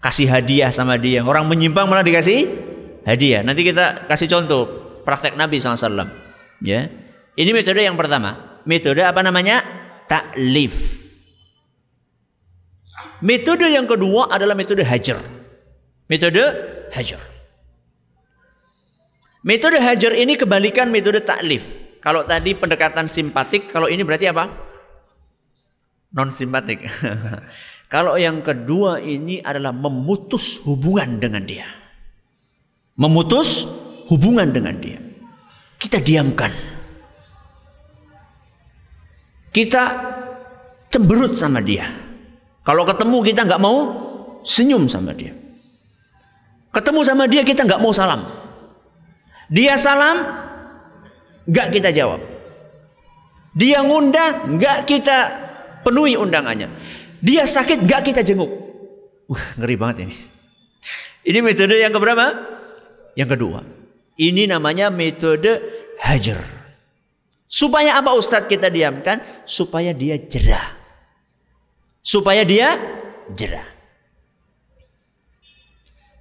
Kasih 0.00 0.28
hadiah 0.32 0.72
sama 0.72 0.96
dia. 0.96 1.20
Orang 1.20 1.46
menyimpang 1.52 1.84
malah 1.84 2.02
dikasih 2.02 2.48
hadiah. 3.04 3.44
Nanti 3.44 3.62
kita 3.64 4.08
kasih 4.08 4.28
contoh 4.28 4.62
praktek 5.04 5.36
Nabi 5.36 5.60
SAW. 5.60 6.08
Ya. 6.64 6.88
Ini 7.34 7.50
metode 7.50 7.84
yang 7.84 7.94
pertama 7.94 8.60
metode 8.64 9.04
apa 9.04 9.20
namanya? 9.20 9.62
Taklif. 10.08 11.04
Metode 13.24 13.72
yang 13.72 13.88
kedua 13.88 14.28
adalah 14.28 14.52
metode 14.52 14.84
hajar. 14.84 15.20
Metode 16.10 16.44
hajar. 16.92 17.22
Metode 19.44 19.80
hajar 19.80 20.12
ini 20.16 20.36
kebalikan 20.36 20.88
metode 20.88 21.20
taklif. 21.24 21.64
Kalau 22.04 22.24
tadi 22.28 22.52
pendekatan 22.52 23.08
simpatik, 23.08 23.72
kalau 23.72 23.88
ini 23.88 24.04
berarti 24.04 24.28
apa? 24.28 24.44
Non 26.12 26.28
simpatik. 26.28 26.84
kalau 27.94 28.20
yang 28.20 28.44
kedua 28.44 29.00
ini 29.00 29.40
adalah 29.40 29.72
memutus 29.72 30.60
hubungan 30.64 31.16
dengan 31.16 31.48
dia. 31.48 31.83
Memutus 32.94 33.66
hubungan 34.06 34.50
dengan 34.54 34.78
dia. 34.78 35.02
Kita 35.78 35.98
diamkan. 35.98 36.54
Kita 39.54 39.82
cemberut 40.90 41.34
sama 41.34 41.58
dia. 41.62 41.86
Kalau 42.62 42.86
ketemu 42.86 43.18
kita 43.22 43.40
nggak 43.46 43.62
mau 43.62 43.76
senyum 44.46 44.86
sama 44.86 45.12
dia. 45.12 45.34
Ketemu 46.74 47.00
sama 47.06 47.30
dia 47.30 47.42
kita 47.46 47.66
nggak 47.66 47.82
mau 47.82 47.94
salam. 47.94 48.22
Dia 49.52 49.78
salam, 49.78 50.24
nggak 51.46 51.68
kita 51.70 51.94
jawab. 51.94 52.18
Dia 53.54 53.86
ngundang, 53.86 54.58
nggak 54.58 54.88
kita 54.88 55.18
penuhi 55.86 56.18
undangannya. 56.18 56.66
Dia 57.22 57.46
sakit, 57.46 57.86
nggak 57.86 58.02
kita 58.10 58.20
jenguk. 58.26 58.50
Wah, 59.30 59.46
ngeri 59.60 59.76
banget 59.78 59.96
ini. 60.08 60.16
Ini 61.24 61.38
metode 61.40 61.78
yang 61.78 61.94
keberapa? 61.94 62.26
Yang 63.14 63.38
kedua. 63.38 63.60
Ini 64.14 64.46
namanya 64.46 64.90
metode 64.94 65.58
hajar. 66.02 66.42
Supaya 67.50 67.98
apa 67.98 68.14
Ustadz 68.14 68.50
kita 68.50 68.70
diamkan? 68.70 69.22
Supaya 69.46 69.94
dia 69.94 70.18
jerah. 70.18 70.74
Supaya 72.02 72.42
dia 72.42 72.74
jerah. 73.30 73.74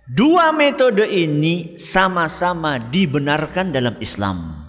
Dua 0.04 0.52
metode 0.52 1.08
ini 1.10 1.80
sama-sama 1.80 2.78
dibenarkan 2.78 3.72
dalam 3.74 3.96
Islam. 3.98 4.62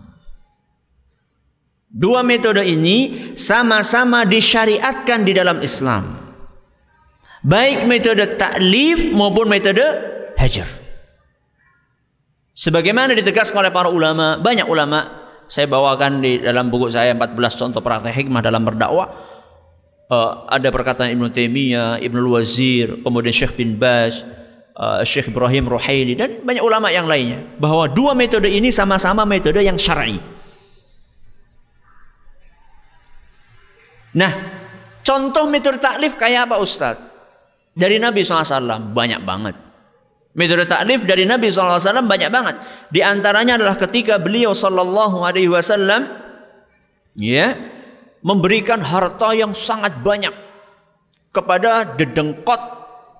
Dua 1.91 2.27
metode 2.27 2.63
ini 2.67 3.31
sama-sama 3.39 4.27
disyariatkan 4.27 5.23
di 5.23 5.33
dalam 5.35 5.63
Islam. 5.63 6.17
Baik 7.45 7.85
metode 7.85 8.25
taklif 8.41 9.11
maupun 9.13 9.47
metode 9.47 9.85
hajar. 10.39 10.84
Sebagaimana 12.55 13.19
ditegaskan 13.19 13.67
oleh 13.67 13.75
para 13.75 13.91
ulama, 13.91 14.39
banyak 14.39 14.71
ulama 14.71 15.27
saya 15.51 15.67
bawakan 15.67 16.23
di 16.23 16.39
dalam 16.39 16.71
buku 16.71 16.87
saya 16.87 17.11
14 17.11 17.35
contoh 17.59 17.83
praktek 17.83 18.15
hikmah 18.15 18.41
dalam 18.47 18.63
berdakwah. 18.63 19.11
Uh, 20.07 20.47
ada 20.47 20.71
perkataan 20.71 21.11
Ibnu 21.19 21.35
Taimiyah, 21.35 21.99
Ibnu 21.99 22.31
Wazir, 22.31 23.03
kemudian 23.03 23.35
Syekh 23.35 23.59
bin 23.59 23.75
Baz, 23.75 24.23
uh, 24.79 25.03
Syekh 25.03 25.35
Ibrahim 25.35 25.67
Ruhaili 25.67 26.15
dan 26.15 26.47
banyak 26.47 26.63
ulama 26.63 26.95
yang 26.95 27.11
lainnya 27.11 27.43
bahwa 27.59 27.91
dua 27.91 28.15
metode 28.15 28.47
ini 28.47 28.71
sama-sama 28.71 29.27
metode 29.27 29.59
yang 29.59 29.75
syar'i. 29.75 30.21
Nah, 34.15 34.33
contoh 35.03 35.51
metode 35.51 35.83
taklif 35.83 36.15
kayak 36.15 36.47
apa 36.47 36.63
Ustaz? 36.63 36.95
Dari 37.75 37.99
Nabi 37.99 38.23
SAW 38.23 38.95
banyak 38.95 39.27
banget. 39.27 39.64
Metode 40.35 40.67
taklif 40.67 41.07
dari 41.07 41.23
Nabi 41.31 41.47
SAW 41.47 41.79
banyak 42.11 42.27
banget. 42.27 42.59
Di 42.91 43.07
antaranya 43.07 43.55
adalah 43.55 43.79
ketika 43.79 44.19
beliau 44.19 44.51
Sallallahu 44.51 45.23
Alaihi 45.23 45.47
Wasallam 45.47 46.11
ya 47.15 47.55
memberikan 48.19 48.83
harta 48.83 49.31
yang 49.31 49.55
sangat 49.55 49.95
banyak 50.03 50.35
kepada 51.31 51.87
dedengkot 51.95 52.59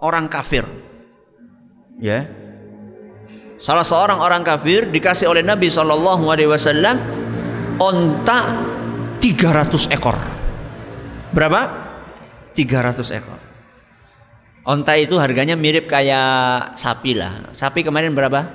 orang 0.03 0.27
kafir. 0.27 0.67
Ya. 2.03 2.27
Salah 3.63 3.87
seorang 3.87 4.19
orang 4.19 4.43
kafir 4.43 4.91
dikasih 4.91 5.31
oleh 5.31 5.47
Nabi 5.47 5.71
Shallallahu 5.71 6.27
Alaihi 6.27 6.51
Wasallam 6.51 6.99
onta 7.79 8.59
300 9.23 9.95
ekor. 9.95 10.19
Berapa? 11.31 11.63
300 12.59 13.19
ekor 13.23 13.34
onta 14.65 14.97
itu 14.97 15.17
harganya 15.21 15.55
mirip 15.57 15.87
kayak 15.87 16.77
sapi 16.77 17.17
lah 17.17 17.53
sapi 17.53 17.85
kemarin 17.85 18.17
berapa 18.17 18.49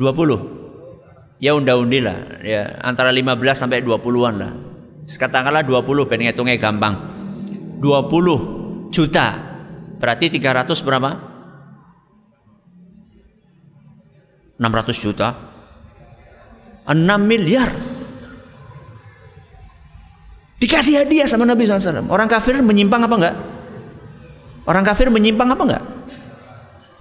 20 0.00 1.38
ya 1.38 1.54
unda-undi 1.54 2.00
lah 2.02 2.40
ya 2.42 2.80
antara 2.82 3.14
15 3.14 3.38
sampai 3.54 3.84
20-an 3.84 4.34
lah 4.40 4.52
katakanlah 5.04 5.62
20 5.62 6.08
ben 6.08 6.20
ngitungnya 6.24 6.56
gampang 6.56 7.14
20 7.84 8.88
juta. 8.88 9.26
Berarti 10.00 10.32
300 10.32 10.80
berapa? 10.80 11.10
600 14.56 14.96
juta. 15.04 15.28
6 16.88 16.96
miliar. 17.20 17.68
Dikasih 20.64 21.04
hadiah 21.04 21.28
sama 21.28 21.44
Nabi 21.44 21.68
SAW. 21.68 22.08
Orang 22.08 22.24
kafir 22.24 22.56
menyimpang 22.64 23.04
apa 23.04 23.14
enggak? 23.20 23.36
Orang 24.64 24.80
kafir 24.80 25.12
menyimpang 25.12 25.52
apa 25.52 25.60
enggak? 25.60 25.84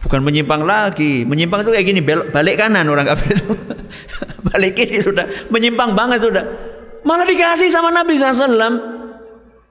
Bukan 0.04 0.19
menyimpang 0.19 0.67
lagi. 0.67 1.23
Menyimpang 1.23 1.63
itu 1.63 1.71
kayak 1.71 1.86
gini, 1.88 2.04
balik 2.04 2.60
kanan 2.60 2.91
orang 2.91 3.08
kafir 3.08 3.39
itu. 3.39 3.56
balik 4.52 4.76
kiri 4.76 4.99
sudah. 4.99 5.47
Menyimpang 5.47 5.95
banget 5.95 6.28
sudah. 6.28 6.43
Malah 7.08 7.23
dikasih 7.23 7.71
sama 7.71 7.88
Nabi 7.88 8.19
SAW 8.19 8.52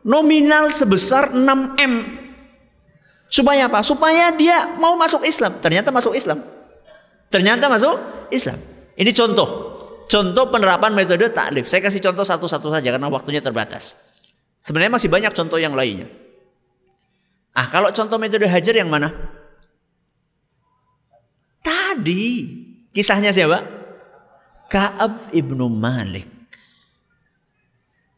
nominal 0.09 0.72
sebesar 0.72 1.28
6M. 1.37 1.92
Supaya 3.28 3.68
apa? 3.68 3.85
Supaya 3.85 4.33
dia 4.33 4.72
mau 4.81 4.96
masuk 4.96 5.20
Islam. 5.28 5.52
Ternyata 5.61 5.92
masuk 5.92 6.16
Islam. 6.16 6.40
Ternyata 7.28 7.68
masuk 7.68 8.00
Islam. 8.33 8.57
Ini 8.96 9.12
contoh. 9.12 9.71
Contoh 10.11 10.45
penerapan 10.51 10.93
metode 10.93 11.31
taklif. 11.31 11.71
Saya 11.71 11.85
kasih 11.85 12.03
contoh 12.03 12.27
satu-satu 12.27 12.69
saja 12.73 12.88
karena 12.91 13.09
waktunya 13.09 13.38
terbatas. 13.38 13.95
Sebenarnya 14.59 14.95
masih 14.99 15.09
banyak 15.11 15.33
contoh 15.35 15.59
yang 15.59 15.75
lainnya. 15.75 16.07
Ah, 17.53 17.69
kalau 17.69 17.93
contoh 17.93 18.17
metode 18.17 18.49
hajar 18.49 18.75
yang 18.75 18.88
mana? 18.88 19.12
Tadi 21.62 22.25
kisahnya 22.91 23.31
siapa? 23.31 23.62
Kaab 24.73 25.31
ibnu 25.37 25.69
Malik. 25.69 26.41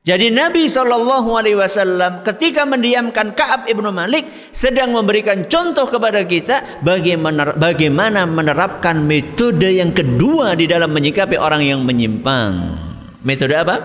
Jadi 0.04 0.28
Nabi 0.28 0.68
Shallallahu 0.68 1.32
Alaihi 1.32 1.56
Wasallam 1.56 2.28
ketika 2.28 2.68
mendiamkan 2.68 3.32
Kaab 3.32 3.64
ibnu 3.64 3.88
Malik 3.88 4.28
sedang 4.52 4.92
memberikan 4.92 5.48
contoh 5.48 5.88
kepada 5.88 6.20
kita 6.28 6.84
bagaimana 6.84 7.56
bagaimana 7.56 8.28
menerapkan 8.28 9.00
metode 9.00 9.64
yang 9.64 9.96
kedua 9.96 10.60
di 10.60 10.68
dalam 10.68 10.92
menyikapi 10.92 11.40
orang 11.40 11.64
yang 11.64 11.80
menyimpang. 11.88 12.76
Metode 13.24 13.56
apa? 13.56 13.76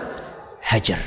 Hajar. 0.60 1.00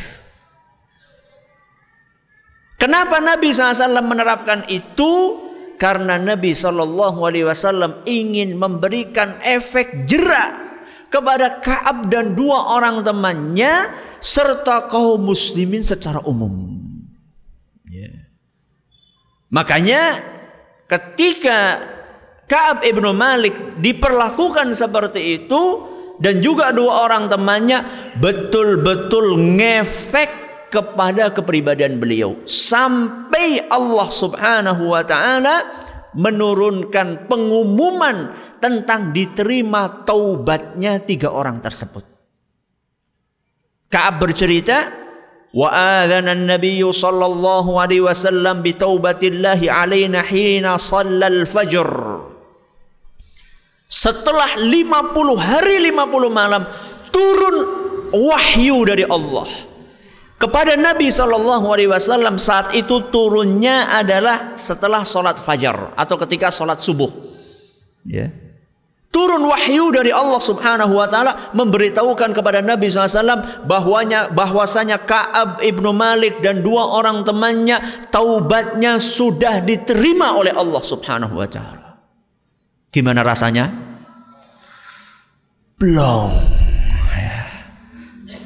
Kenapa 2.82 3.22
Nabi 3.22 3.54
SAW 3.54 4.02
menerapkan 4.02 4.66
itu? 4.66 5.38
Karena 5.78 6.18
Nabi 6.18 6.58
Wasallam 6.58 8.02
ingin 8.10 8.58
memberikan 8.58 9.38
efek 9.46 10.10
jerak 10.10 10.73
kepada 11.14 11.62
Kaab 11.62 12.10
dan 12.10 12.34
dua 12.34 12.74
orang 12.74 13.06
temannya 13.06 13.94
serta 14.18 14.90
kaum 14.90 15.22
muslimin 15.22 15.86
secara 15.86 16.26
umum. 16.26 16.74
Yeah. 17.86 18.26
Makanya 19.54 20.18
ketika 20.90 21.86
Kaab 22.50 22.82
ibnu 22.82 23.14
Malik 23.14 23.78
diperlakukan 23.78 24.74
seperti 24.74 25.46
itu 25.46 25.86
dan 26.18 26.42
juga 26.42 26.74
dua 26.74 27.06
orang 27.06 27.30
temannya 27.30 27.86
betul-betul 28.18 29.38
ngefek 29.38 30.44
kepada 30.74 31.30
kepribadian 31.30 32.02
beliau 32.02 32.42
sampai 32.50 33.70
Allah 33.70 34.10
Subhanahu 34.10 34.90
wa 34.90 35.06
taala 35.06 35.83
menurunkan 36.14 37.26
pengumuman 37.30 38.34
tentang 38.62 39.14
diterima 39.14 40.06
taubatnya 40.06 41.02
tiga 41.02 41.34
orang 41.34 41.60
tersebut. 41.60 42.06
Ka'ab 43.90 44.22
bercerita, 44.22 44.90
wa 45.54 45.70
adzana 45.70 46.34
an-nabiy 46.34 46.82
sallallahu 46.82 47.78
alaihi 47.78 48.02
wasallam 48.06 48.66
bi 48.66 48.74
taubatillahi 48.74 49.70
alaina 49.70 50.26
hina 50.26 50.78
shallal 50.82 51.46
fajr. 51.46 51.90
Setelah 53.86 54.58
50 54.58 55.38
hari 55.38 55.94
50 55.94 56.34
malam 56.34 56.66
turun 57.14 57.56
wahyu 58.10 58.82
dari 58.90 59.06
Allah 59.06 59.73
kepada 60.38 60.76
Nabi 60.76 61.08
Shallallahu 61.08 61.66
Alaihi 61.72 61.90
Wasallam 61.90 62.36
saat 62.36 62.76
itu 62.76 63.08
turunnya 63.08 63.88
adalah 63.94 64.60
setelah 64.60 65.06
sholat 65.08 65.40
fajar 65.40 65.96
atau 65.96 66.16
ketika 66.26 66.52
sholat 66.52 66.84
subuh. 66.84 67.10
Ya. 68.04 68.30
Turun 69.14 69.46
wahyu 69.46 69.94
dari 69.94 70.10
Allah 70.10 70.42
Subhanahu 70.42 70.98
wa 70.98 71.06
taala 71.06 71.54
memberitahukan 71.54 72.34
kepada 72.34 72.66
Nabi 72.66 72.90
SAW 72.90 73.62
bahwanya 73.62 74.34
bahwasanya 74.34 75.06
Ka'ab 75.06 75.62
ibnu 75.62 75.94
Malik 75.94 76.42
dan 76.42 76.66
dua 76.66 76.98
orang 76.98 77.22
temannya 77.22 78.10
taubatnya 78.10 78.98
sudah 78.98 79.62
diterima 79.62 80.34
oleh 80.34 80.50
Allah 80.50 80.82
Subhanahu 80.82 81.38
wa 81.38 81.46
taala. 81.46 82.02
Gimana 82.90 83.22
rasanya? 83.22 83.70
Belum. 85.78 86.34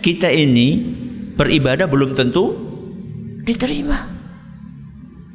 Kita 0.03 0.27
ini 0.35 0.83
beribadah 1.37 1.85
belum 1.85 2.17
tentu 2.17 2.57
diterima. 3.45 4.17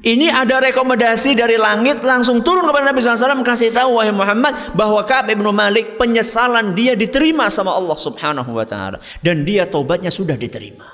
Ini 0.03 0.35
ada 0.35 0.59
rekomendasi 0.59 1.39
dari 1.39 1.55
langit 1.55 2.03
langsung 2.03 2.43
turun 2.43 2.67
kepada 2.67 2.91
Nabi 2.91 2.99
SAW 2.99 3.47
kasih 3.47 3.71
tahu 3.71 4.03
wahai 4.03 4.11
Muhammad 4.11 4.75
bahwa 4.75 4.99
Ka'ab 5.07 5.31
bin 5.31 5.39
Malik 5.47 5.95
penyesalan 5.95 6.75
dia 6.75 6.99
diterima 6.99 7.47
sama 7.47 7.71
Allah 7.71 7.95
Subhanahu 7.95 8.51
wa 8.51 8.67
taala 8.67 8.99
dan 9.23 9.47
dia 9.47 9.63
tobatnya 9.71 10.11
sudah 10.11 10.35
diterima. 10.35 10.91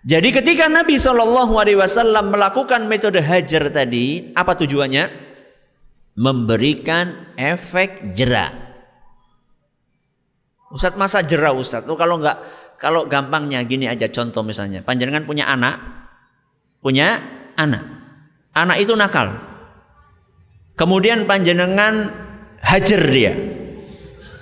Jadi 0.00 0.32
ketika 0.32 0.72
Nabi 0.72 0.96
Shallallahu 0.96 1.60
Alaihi 1.60 1.76
Wasallam 1.76 2.32
melakukan 2.32 2.88
metode 2.88 3.20
hajar 3.20 3.68
tadi, 3.68 4.32
apa 4.32 4.56
tujuannya? 4.56 5.28
Memberikan 6.16 7.36
efek 7.36 8.16
jerah. 8.16 8.48
Ustadz 10.72 10.96
masa 10.96 11.20
jerah 11.20 11.52
Ustadz? 11.52 11.84
Tuh 11.84 12.00
kalau 12.00 12.16
nggak 12.16 12.36
kalau 12.78 13.10
gampangnya 13.10 13.58
gini 13.66 13.90
aja 13.90 14.06
contoh 14.06 14.46
misalnya, 14.46 14.86
panjenengan 14.86 15.26
punya 15.26 15.50
anak, 15.50 15.82
punya 16.78 17.18
anak. 17.58 17.82
Anak 18.54 18.78
itu 18.78 18.94
nakal. 18.94 19.34
Kemudian 20.78 21.26
panjenengan 21.26 22.14
hajar 22.62 23.02
dia. 23.10 23.34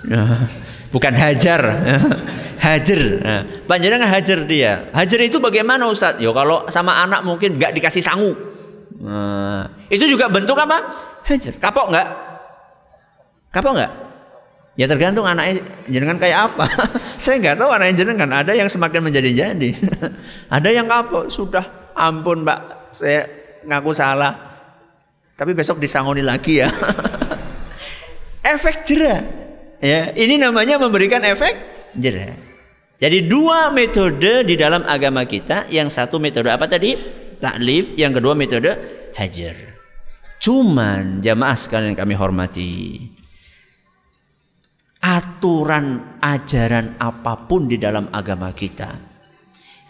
Bukan 0.94 1.12
hajar. 1.16 1.60
hajar. 2.66 3.00
Panjenengan 3.64 4.08
hajar 4.08 4.44
dia. 4.44 4.88
Hajar 4.92 5.20
itu 5.24 5.40
bagaimana 5.40 5.88
Ustaz? 5.88 6.20
Yo 6.20 6.36
kalau 6.36 6.68
sama 6.68 7.00
anak 7.04 7.24
mungkin 7.24 7.56
nggak 7.56 7.72
dikasih 7.72 8.04
sangu. 8.04 8.36
Nah, 9.00 9.68
itu 9.92 10.08
juga 10.08 10.28
bentuk 10.28 10.56
apa? 10.56 10.80
Hajar. 11.24 11.56
Kapok 11.56 11.92
nggak? 11.92 12.08
Kapok 13.52 13.72
nggak? 13.76 14.05
Ya 14.76 14.84
tergantung 14.84 15.24
anaknya 15.24 15.64
jenengan 15.88 16.20
kayak 16.20 16.52
apa. 16.52 16.68
Saya 17.22 17.40
nggak 17.40 17.56
tahu 17.56 17.70
anaknya 17.72 18.04
jenengan. 18.04 18.28
Ada 18.28 18.52
yang 18.52 18.68
semakin 18.68 19.00
menjadi-jadi. 19.08 19.70
Ada 20.56 20.68
yang 20.68 20.84
kapok. 20.84 21.32
Sudah 21.32 21.64
ampun 21.96 22.44
mbak 22.44 22.92
saya 22.92 23.24
ngaku 23.64 23.90
salah. 23.96 24.36
Tapi 25.32 25.56
besok 25.56 25.80
disangoni 25.80 26.20
lagi 26.20 26.60
ya. 26.60 26.68
efek 28.56 28.84
jerah. 28.84 29.20
Ya, 29.80 30.12
ini 30.16 30.40
namanya 30.40 30.80
memberikan 30.80 31.20
efek 31.24 31.56
jerah. 31.96 32.36
Jadi 32.96 33.28
dua 33.28 33.68
metode 33.68 34.48
di 34.48 34.56
dalam 34.56 34.80
agama 34.88 35.28
kita, 35.28 35.68
yang 35.68 35.92
satu 35.92 36.16
metode 36.16 36.48
apa 36.48 36.64
tadi? 36.64 36.96
Taklif, 37.36 37.92
yang 38.00 38.16
kedua 38.16 38.32
metode 38.32 38.72
hajar. 39.12 39.76
Cuman 40.40 41.20
jamaah 41.20 41.56
sekalian 41.56 41.92
kami 41.92 42.16
hormati. 42.16 42.72
Aturan 45.02 46.18
ajaran 46.18 46.96
apa 46.98 47.48
pun 47.48 47.68
di 47.68 47.76
dalam 47.76 48.08
agama 48.10 48.50
kita 48.50 48.90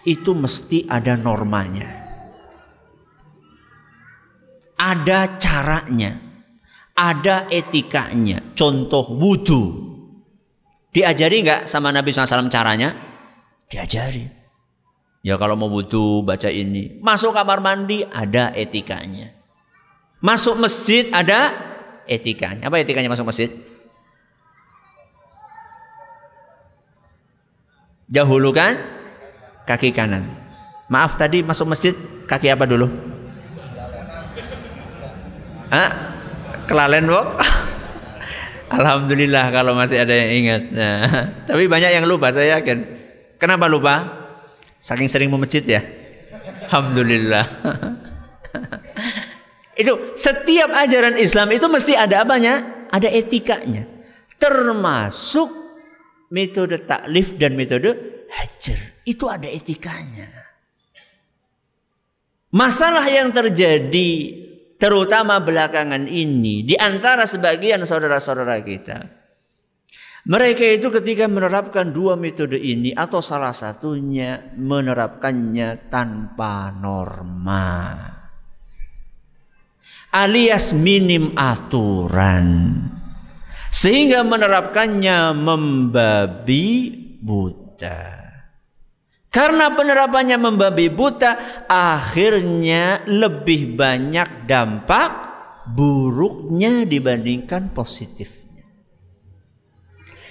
itu 0.07 0.31
mesti 0.37 0.87
ada 0.87 1.19
normanya 1.19 2.07
ada 4.77 5.40
caranya, 5.40 6.12
ada 6.92 7.49
etikanya. 7.49 8.53
Contoh 8.53 9.09
wudhu. 9.16 9.64
Diajari 10.92 11.45
nggak 11.45 11.61
sama 11.69 11.92
Nabi 11.92 12.12
SAW 12.12 12.49
caranya? 12.49 12.92
Diajari. 13.69 14.25
Ya 15.21 15.35
kalau 15.37 15.59
mau 15.59 15.69
wudhu 15.69 16.23
baca 16.23 16.49
ini. 16.49 17.03
Masuk 17.03 17.35
kamar 17.35 17.61
mandi 17.61 18.07
ada 18.07 18.55
etikanya. 18.55 19.35
Masuk 20.23 20.57
masjid 20.57 21.11
ada 21.12 21.53
etikanya. 22.09 22.71
Apa 22.71 22.81
etikanya 22.81 23.12
masuk 23.12 23.29
masjid? 23.29 23.51
Dahulukan 28.07 28.79
kaki 29.66 29.90
kanan. 29.90 30.23
Maaf 30.87 31.19
tadi 31.19 31.42
masuk 31.42 31.75
masjid 31.75 31.95
kaki 32.31 32.47
apa 32.55 32.62
dulu? 32.62 32.87
Hah? 35.66 35.90
Kelalen 36.71 37.11
Bok? 37.11 37.27
Alhamdulillah 38.79 39.51
kalau 39.51 39.75
masih 39.75 40.03
ada 40.03 40.14
yang 40.14 40.31
ingat. 40.42 40.62
Nah, 40.71 41.03
tapi 41.51 41.66
banyak 41.66 41.90
yang 41.99 42.07
lupa 42.07 42.31
saya 42.31 42.59
yakin. 42.59 42.87
Kenapa 43.42 43.66
lupa? 43.66 44.07
Saking 44.79 45.11
sering 45.11 45.31
memecit 45.31 45.66
ya. 45.66 45.83
Alhamdulillah. 46.71 47.47
itu 49.83 49.92
setiap 50.14 50.71
ajaran 50.71 51.19
Islam 51.19 51.51
itu 51.55 51.66
mesti 51.66 51.99
ada 51.99 52.23
apanya? 52.23 52.87
Ada 52.90 53.11
etikanya. 53.11 53.87
Termasuk 54.38 55.65
metode 56.31 56.83
taklif 56.83 57.37
dan 57.39 57.55
metode 57.55 58.27
hajar. 58.31 58.79
Itu 59.07 59.31
ada 59.31 59.47
etikanya. 59.47 60.47
Masalah 62.57 63.05
yang 63.11 63.31
terjadi 63.35 64.11
terutama 64.81 65.41
belakangan 65.43 66.09
ini 66.09 66.65
di 66.65 66.75
antara 66.77 67.29
sebagian 67.29 67.85
saudara-saudara 67.85 68.57
kita. 68.65 68.99
Mereka 70.27 70.83
itu 70.83 70.91
ketika 70.91 71.31
menerapkan 71.31 71.95
dua 71.95 72.19
metode 72.19 72.59
ini 72.59 72.91
atau 72.91 73.23
salah 73.23 73.55
satunya 73.55 74.51
menerapkannya 74.59 75.87
tanpa 75.87 76.75
norma. 76.75 77.95
Alias 80.11 80.75
minim 80.75 81.31
aturan. 81.39 82.75
Sehingga 83.77 84.25
menerapkannya 84.25 85.37
membabi 85.37 86.97
buta. 87.21 88.17
Karena 89.29 89.69
penerapannya 89.77 90.41
membabi 90.41 90.89
buta, 90.89 91.61
akhirnya 91.69 93.05
lebih 93.05 93.77
banyak 93.77 94.49
dampak 94.49 95.11
buruknya 95.77 96.89
dibandingkan 96.89 97.69
positifnya. 97.77 98.65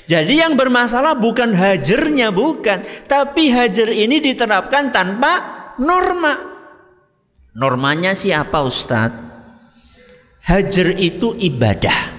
Jadi 0.09 0.41
yang 0.41 0.57
bermasalah 0.57 1.13
bukan 1.13 1.53
hajernya 1.53 2.33
bukan, 2.33 2.81
tapi 3.05 3.53
hajar 3.53 3.93
ini 3.93 4.25
diterapkan 4.25 4.89
tanpa 4.89 5.33
norma. 5.77 6.33
Normanya 7.53 8.17
siapa 8.17 8.65
Ustadz? 8.65 9.21
Hajar 10.49 10.97
itu 10.97 11.37
ibadah. 11.37 12.14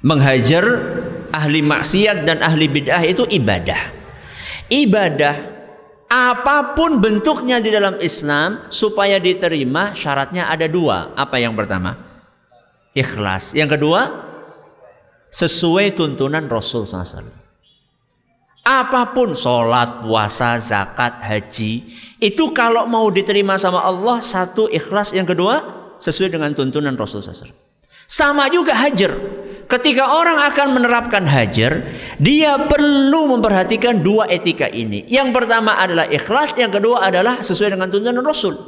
Menghajar 0.00 0.64
ahli 1.30 1.60
maksiat 1.60 2.24
dan 2.24 2.40
ahli 2.40 2.66
bid'ah 2.66 3.04
itu 3.04 3.28
ibadah. 3.28 3.92
Ibadah 4.70 5.60
Apa 6.10 6.74
pun 6.74 6.98
bentuknya 6.98 7.62
di 7.62 7.70
dalam 7.70 7.94
Islam 8.02 8.66
supaya 8.66 9.22
diterima 9.22 9.94
syaratnya 9.94 10.50
ada 10.50 10.66
dua. 10.66 11.14
Apa 11.14 11.38
yang 11.38 11.54
pertama? 11.54 11.94
Ikhlas. 12.98 13.54
Yang 13.54 13.78
kedua, 13.78 14.10
sesuai 15.30 15.94
tuntunan 15.94 16.50
Rasul 16.50 16.82
SAW. 16.82 17.30
Apa 18.66 19.14
pun 19.14 19.38
sholat, 19.38 20.02
puasa, 20.02 20.58
zakat, 20.58 21.22
haji 21.22 21.86
itu 22.20 22.52
kalau 22.52 22.84
mau 22.84 23.08
diterima 23.08 23.56
sama 23.56 23.80
Allah 23.80 24.20
satu 24.20 24.68
ikhlas, 24.68 25.16
yang 25.16 25.24
kedua 25.24 25.64
sesuai 25.96 26.28
dengan 26.36 26.52
tuntunan 26.52 26.92
Rasul 26.92 27.24
SAW. 27.24 27.48
Sama 28.04 28.50
juga 28.52 28.76
hajar. 28.76 29.16
Ketika 29.70 30.18
orang 30.18 30.50
akan 30.50 30.68
menerapkan 30.74 31.22
hajar, 31.30 31.86
dia 32.18 32.58
perlu 32.58 33.38
memperhatikan 33.38 34.02
dua 34.02 34.26
etika 34.26 34.66
ini. 34.66 35.06
Yang 35.06 35.30
pertama 35.30 35.78
adalah 35.78 36.10
ikhlas, 36.10 36.58
yang 36.58 36.74
kedua 36.74 37.06
adalah 37.06 37.38
sesuai 37.38 37.78
dengan 37.78 37.86
tuntunan 37.86 38.26
Rasul. 38.26 38.58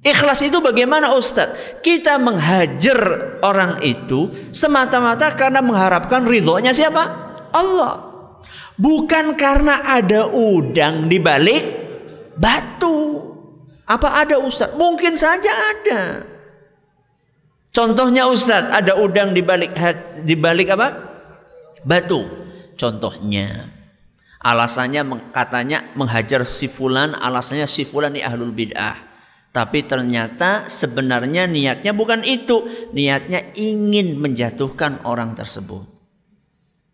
Ikhlas 0.00 0.40
itu 0.40 0.56
bagaimana 0.64 1.12
Ustadz? 1.12 1.84
Kita 1.84 2.16
menghajar 2.16 2.98
orang 3.44 3.84
itu 3.84 4.32
semata-mata 4.50 5.30
karena 5.36 5.60
mengharapkan 5.60 6.24
ridhonya 6.24 6.72
siapa? 6.72 7.36
Allah. 7.52 8.08
Bukan 8.80 9.36
karena 9.36 9.84
ada 9.84 10.32
udang 10.32 11.12
di 11.12 11.20
balik 11.20 11.62
batu. 12.40 13.20
Apa 13.84 14.24
ada 14.24 14.40
Ustadz? 14.40 14.80
Mungkin 14.80 15.12
saja 15.14 15.52
ada. 15.76 16.32
Contohnya 17.72 18.28
Ustadz, 18.28 18.68
ada 18.68 19.00
udang 19.00 19.32
di 19.32 19.40
balik 19.40 19.72
di 20.20 20.36
balik 20.36 20.76
apa? 20.76 20.88
Batu. 21.88 22.20
Contohnya. 22.76 23.64
Alasannya 24.42 25.32
katanya 25.32 25.86
menghajar 25.96 26.44
si 26.44 26.68
fulan, 26.68 27.16
alasannya 27.16 27.64
si 27.64 27.88
fulan 27.88 28.12
ini 28.12 28.20
ahlul 28.26 28.52
bid'ah. 28.52 29.12
Tapi 29.52 29.84
ternyata 29.84 30.68
sebenarnya 30.68 31.48
niatnya 31.48 31.96
bukan 31.96 32.24
itu. 32.28 32.64
Niatnya 32.92 33.56
ingin 33.56 34.20
menjatuhkan 34.20 35.04
orang 35.08 35.32
tersebut. 35.32 35.88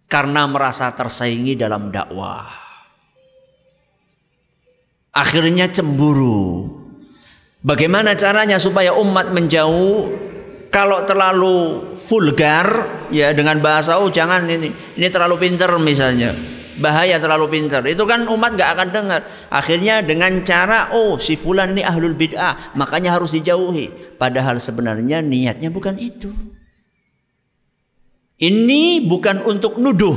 Karena 0.07 0.47
merasa 0.47 0.91
tersaingi 0.95 1.59
dalam 1.59 1.91
dakwah. 1.91 2.47
Akhirnya 5.11 5.71
cemburu. 5.71 6.71
Bagaimana 7.65 8.15
caranya 8.15 8.59
supaya 8.61 8.95
umat 8.95 9.35
menjauh 9.35 10.28
kalau 10.69 11.05
terlalu 11.09 11.91
vulgar 11.97 12.67
ya 13.09 13.33
dengan 13.33 13.59
bahasa 13.59 13.97
oh 14.01 14.13
jangan 14.13 14.45
ini 14.49 14.69
ini 14.73 15.09
terlalu 15.09 15.41
pinter 15.49 15.71
misalnya 15.81 16.37
bahaya 16.79 17.19
terlalu 17.19 17.51
pintar. 17.51 17.83
Itu 17.85 18.07
kan 18.07 18.25
umat 18.31 18.55
gak 18.55 18.71
akan 18.79 18.89
dengar. 18.95 19.21
Akhirnya 19.51 20.01
dengan 20.01 20.47
cara 20.47 20.95
oh 20.95 21.19
si 21.19 21.35
fulan 21.35 21.75
ini 21.75 21.83
ahlul 21.83 22.15
bid'ah, 22.15 22.73
makanya 22.79 23.19
harus 23.19 23.35
dijauhi. 23.35 23.91
Padahal 24.17 24.57
sebenarnya 24.63 25.21
niatnya 25.21 25.69
bukan 25.69 25.99
itu. 25.99 26.31
Ini 28.39 29.03
bukan 29.03 29.43
untuk 29.43 29.83
nuduh, 29.83 30.17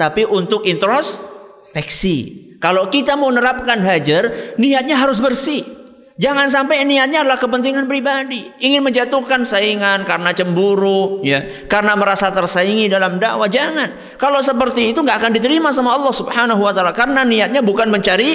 tapi 0.00 0.24
untuk 0.24 0.64
introspeksi. 0.64 2.48
Kalau 2.58 2.88
kita 2.88 3.14
mau 3.14 3.28
menerapkan 3.28 3.78
hajar, 3.84 4.56
niatnya 4.56 4.96
harus 4.98 5.20
bersih. 5.20 5.77
Jangan 6.18 6.50
sampai 6.50 6.82
niatnya 6.82 7.22
adalah 7.22 7.38
kepentingan 7.38 7.86
pribadi, 7.86 8.50
ingin 8.58 8.82
menjatuhkan 8.82 9.46
saingan 9.46 10.02
karena 10.02 10.34
cemburu, 10.34 11.22
ya, 11.22 11.46
karena 11.70 11.94
merasa 11.94 12.34
tersaingi 12.34 12.90
dalam 12.90 13.22
dakwah. 13.22 13.46
Jangan. 13.46 14.18
Kalau 14.18 14.42
seperti 14.42 14.90
itu 14.90 14.98
nggak 14.98 15.14
akan 15.14 15.32
diterima 15.38 15.70
sama 15.70 15.94
Allah 15.94 16.10
Subhanahu 16.10 16.58
wa 16.58 16.74
taala 16.74 16.90
karena 16.90 17.22
niatnya 17.22 17.62
bukan 17.62 17.86
mencari 17.86 18.34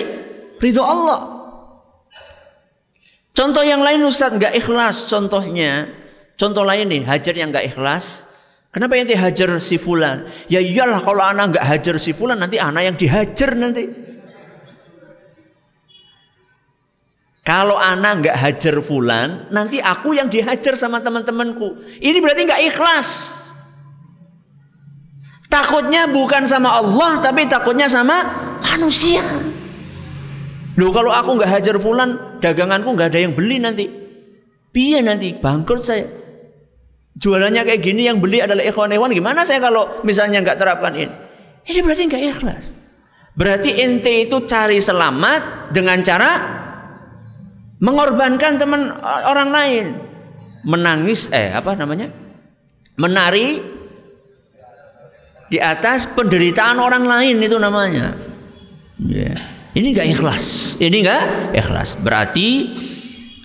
ridho 0.64 0.80
Allah. 0.80 1.44
Contoh 3.36 3.68
yang 3.68 3.84
lain 3.84 4.00
Ustaz 4.08 4.32
nggak 4.32 4.56
ikhlas 4.64 5.04
contohnya. 5.12 5.92
Contoh 6.40 6.64
lain 6.64 6.88
nih, 6.88 7.04
hajar 7.04 7.36
yang 7.36 7.52
nggak 7.52 7.76
ikhlas. 7.76 8.32
Kenapa 8.72 8.96
yang 8.96 9.12
hajar 9.12 9.60
si 9.60 9.76
fulan? 9.76 10.24
Ya 10.48 10.64
iyalah 10.64 11.04
kalau 11.04 11.20
anak 11.20 11.60
nggak 11.60 11.66
hajar 11.68 11.96
si 12.00 12.16
fulan 12.16 12.40
nanti 12.40 12.64
anak 12.64 12.88
yang 12.88 12.96
dihajar 12.96 13.60
nanti. 13.60 14.13
Kalau 17.44 17.76
anak 17.76 18.24
nggak 18.24 18.38
hajar 18.40 18.80
fulan, 18.80 19.52
nanti 19.52 19.84
aku 19.84 20.16
yang 20.16 20.32
dihajar 20.32 20.80
sama 20.80 21.04
teman-temanku. 21.04 21.76
Ini 22.00 22.18
berarti 22.24 22.42
nggak 22.48 22.62
ikhlas. 22.72 23.08
Takutnya 25.52 26.08
bukan 26.08 26.48
sama 26.48 26.80
Allah, 26.80 27.20
tapi 27.20 27.44
takutnya 27.46 27.92
sama 27.92 28.24
manusia. 28.64 29.22
Loh 30.80 30.90
kalau 30.96 31.12
aku 31.12 31.36
nggak 31.36 31.52
hajar 31.52 31.76
fulan, 31.84 32.40
daganganku 32.40 32.96
nggak 32.96 33.12
ada 33.12 33.20
yang 33.20 33.36
beli 33.36 33.60
nanti. 33.60 33.92
Piye 34.72 35.04
nanti 35.04 35.36
bangkrut 35.36 35.84
saya. 35.84 36.08
Jualannya 37.14 37.62
kayak 37.62 37.82
gini 37.84 38.08
yang 38.08 38.24
beli 38.24 38.40
adalah 38.40 38.64
ikhwan-ikhwan. 38.66 39.12
Gimana 39.14 39.44
saya 39.44 39.60
kalau 39.60 40.02
misalnya 40.02 40.42
nggak 40.42 40.58
terapkan 40.58 40.96
ini? 40.96 41.14
Ini 41.68 41.80
berarti 41.84 42.04
nggak 42.08 42.24
ikhlas. 42.40 42.66
Berarti 43.36 43.70
ente 43.84 44.26
itu 44.26 44.48
cari 44.48 44.80
selamat 44.82 45.70
dengan 45.76 46.02
cara 46.02 46.63
mengorbankan 47.84 48.56
teman 48.56 48.96
orang 49.28 49.50
lain, 49.52 49.86
menangis 50.64 51.28
eh 51.36 51.52
apa 51.52 51.76
namanya? 51.76 52.24
menari 52.94 53.58
di 55.50 55.58
atas 55.58 56.06
penderitaan 56.14 56.78
orang 56.78 57.06
lain 57.06 57.42
itu 57.42 57.58
namanya. 57.58 58.14
Yeah. 59.02 59.38
Ini 59.74 59.98
enggak 59.98 60.08
ikhlas. 60.14 60.78
Ini 60.78 60.98
enggak 61.02 61.24
ikhlas. 61.58 61.98
Berarti 61.98 62.70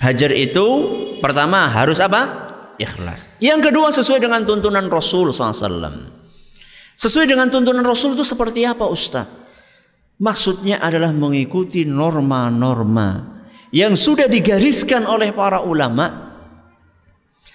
hajar 0.05 0.33
itu 0.37 0.67
pertama 1.25 1.69
harus 1.73 2.01
apa? 2.05 2.49
Ikhlas. 2.77 3.33
Yang 3.41 3.73
kedua 3.73 3.89
sesuai 3.91 4.21
dengan 4.21 4.45
tuntunan 4.45 4.87
Rasul 4.93 5.33
SAW. 5.33 6.13
Sesuai 6.99 7.27
dengan 7.27 7.49
tuntunan 7.49 7.85
Rasul 7.85 8.13
itu 8.13 8.25
seperti 8.25 8.69
apa 8.69 8.85
Ustaz? 8.85 9.25
Maksudnya 10.21 10.83
adalah 10.83 11.15
mengikuti 11.15 11.87
norma-norma 11.89 13.38
yang 13.75 13.93
sudah 13.99 14.31
digariskan 14.31 15.05
oleh 15.05 15.33
para 15.33 15.61
ulama 15.61 16.29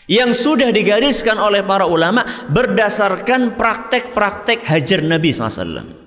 yang 0.09 0.35
sudah 0.35 0.67
digariskan 0.71 1.39
oleh 1.39 1.63
para 1.63 1.87
ulama 1.87 2.27
berdasarkan 2.51 3.55
praktek-praktek 3.55 4.67
hajar 4.67 4.99
Nabi 4.99 5.31
SAW. 5.31 6.03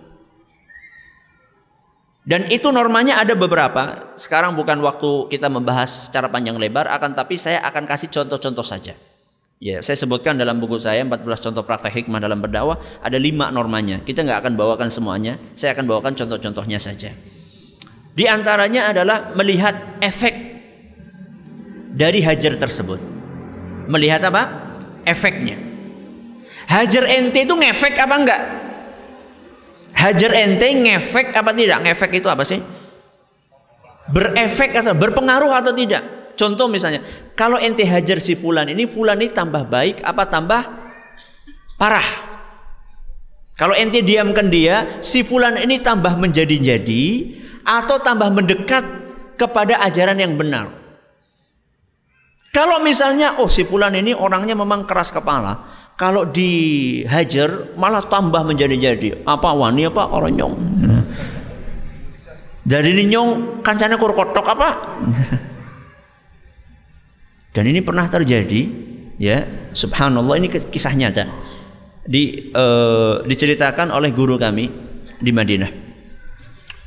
Dan 2.27 2.51
itu 2.51 2.69
normanya 2.75 3.23
ada 3.23 3.39
beberapa. 3.39 4.13
Sekarang 4.19 4.59
bukan 4.59 4.83
waktu 4.83 5.31
kita 5.31 5.47
membahas 5.47 6.11
secara 6.11 6.27
panjang 6.27 6.59
lebar, 6.59 6.91
akan 6.91 7.15
tapi 7.15 7.39
saya 7.39 7.63
akan 7.63 7.87
kasih 7.87 8.11
contoh-contoh 8.11 8.67
saja. 8.67 8.99
Ya, 9.57 9.81
saya 9.81 9.97
sebutkan 9.97 10.37
dalam 10.37 10.61
buku 10.61 10.77
saya 10.77 11.01
14 11.01 11.25
contoh 11.25 11.65
praktek 11.65 12.05
hikmah 12.05 12.21
dalam 12.21 12.43
berdakwah 12.43 12.77
ada 13.01 13.17
lima 13.17 13.49
normanya. 13.49 14.05
Kita 14.05 14.21
nggak 14.21 14.43
akan 14.45 14.53
bawakan 14.59 14.93
semuanya, 14.93 15.41
saya 15.57 15.73
akan 15.73 15.87
bawakan 15.89 16.13
contoh-contohnya 16.13 16.77
saja. 16.77 17.15
Di 18.17 18.25
antaranya 18.25 18.97
adalah 18.97 19.37
melihat 19.37 20.01
efek 20.01 20.35
dari 21.93 22.25
hajar 22.25 22.57
tersebut. 22.57 22.97
Melihat 23.93 24.25
apa? 24.33 24.43
Efeknya. 25.05 25.61
Hajar 26.65 27.05
ente 27.13 27.45
itu 27.45 27.53
ngefek 27.53 27.95
apa 28.01 28.15
enggak? 28.17 28.41
Hajar 29.93 30.33
ente 30.33 30.65
ngefek 30.65 31.37
apa 31.37 31.53
tidak? 31.53 31.79
Ngefek 31.85 32.11
itu 32.17 32.29
apa 32.33 32.41
sih? 32.43 32.59
Berefek 34.09 34.73
atau 34.73 34.97
berpengaruh 34.97 35.53
atau 35.53 35.77
tidak? 35.77 36.33
Contoh 36.41 36.73
misalnya, 36.73 37.05
kalau 37.37 37.61
ente 37.61 37.85
hajar 37.85 38.17
si 38.21 38.33
fulan 38.33 38.73
ini, 38.73 38.89
fulan 38.89 39.21
ini 39.21 39.29
tambah 39.29 39.69
baik 39.69 40.01
apa 40.01 40.25
tambah 40.25 40.63
parah? 41.77 42.09
Kalau 43.57 43.73
ente 43.73 44.05
diamkan 44.05 44.49
dia, 44.53 45.01
si 45.01 45.25
fulan 45.25 45.57
ini 45.57 45.81
tambah 45.81 46.13
menjadi-jadi 46.17 47.05
atau 47.67 47.99
tambah 47.99 48.31
mendekat 48.31 48.87
kepada 49.35 49.83
ajaran 49.83 50.17
yang 50.23 50.39
benar. 50.39 50.71
Kalau 52.55 52.81
misalnya 52.81 53.37
oh 53.43 53.51
si 53.51 53.67
fulan 53.67 53.93
ini 53.99 54.17
orangnya 54.17 54.57
memang 54.57 54.89
keras 54.89 55.13
kepala, 55.13 55.67
kalau 55.99 56.25
dihajar 56.25 57.77
malah 57.77 58.07
tambah 58.07 58.41
menjadi-jadi. 58.47 59.27
Apa 59.29 59.53
wani 59.53 59.91
apa 59.91 60.09
orang 60.09 60.33
nyong. 60.33 60.55
Dari 62.67 62.89
ini 62.97 63.13
nyong 63.13 63.61
kancana 63.61 64.01
kur 64.01 64.17
kotok 64.17 64.47
apa? 64.57 64.69
Dan 67.53 67.65
ini 67.69 67.81
pernah 67.85 68.09
terjadi 68.09 68.69
ya, 69.21 69.71
subhanallah 69.77 70.37
ini 70.41 70.49
kisah 70.49 70.97
nyata. 70.97 71.29
Di 72.07 72.53
uh, 72.55 73.21
diceritakan 73.27 73.93
oleh 73.93 74.11
guru 74.17 74.41
kami 74.41 74.71
di 75.19 75.31
Madinah. 75.35 75.86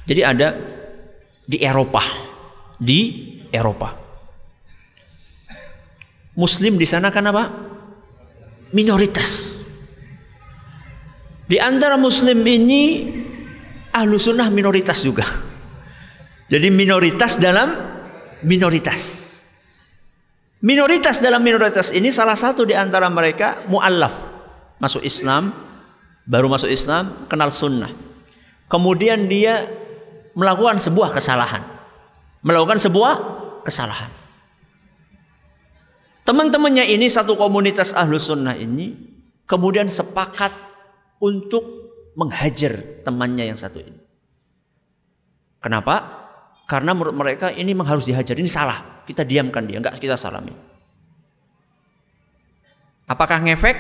Jadi 0.10 0.22
ada 0.26 0.58
di 1.46 1.62
Eropa, 1.62 2.02
di 2.82 3.00
Eropa. 3.54 3.94
Muslim 6.34 6.82
di 6.82 6.88
sana 6.90 7.14
kan 7.14 7.30
apa? 7.30 7.46
Minoritas. 8.74 9.62
Di 11.46 11.62
antara 11.62 11.94
Muslim 11.94 12.42
ini 12.42 13.06
ahlu 13.94 14.18
sunnah 14.18 14.50
minoritas 14.50 15.06
juga. 15.06 15.30
Jadi 16.50 16.74
minoritas 16.74 17.38
dalam 17.38 17.70
minoritas. 18.42 19.30
Minoritas 20.66 21.22
dalam 21.22 21.46
minoritas 21.46 21.94
ini 21.94 22.10
salah 22.10 22.36
satu 22.36 22.66
di 22.66 22.74
antara 22.74 23.06
mereka 23.14 23.62
mu'allaf. 23.70 24.26
Masuk 24.82 25.06
Islam, 25.06 25.54
baru 26.26 26.50
masuk 26.50 26.74
Islam, 26.74 27.30
kenal 27.30 27.54
sunnah. 27.54 27.94
Kemudian 28.70 29.30
dia 29.30 29.66
melakukan 30.40 30.80
sebuah 30.80 31.12
kesalahan. 31.12 31.60
Melakukan 32.40 32.80
sebuah 32.80 33.14
kesalahan. 33.68 34.08
Teman-temannya 36.24 36.88
ini 36.88 37.12
satu 37.12 37.36
komunitas 37.36 37.92
ahlu 37.92 38.16
sunnah 38.16 38.56
ini 38.56 38.96
kemudian 39.44 39.92
sepakat 39.92 40.56
untuk 41.20 41.68
menghajar 42.16 43.04
temannya 43.04 43.52
yang 43.52 43.60
satu 43.60 43.84
ini. 43.84 44.00
Kenapa? 45.60 46.24
Karena 46.70 46.96
menurut 46.96 47.18
mereka 47.18 47.52
ini 47.52 47.76
memang 47.76 47.92
harus 47.92 48.08
dihajar, 48.08 48.38
ini 48.40 48.48
salah. 48.48 49.04
Kita 49.04 49.28
diamkan 49.28 49.66
dia, 49.68 49.82
enggak 49.82 50.00
kita 50.00 50.16
salami. 50.16 50.54
Apakah 53.10 53.42
ngefek? 53.42 53.78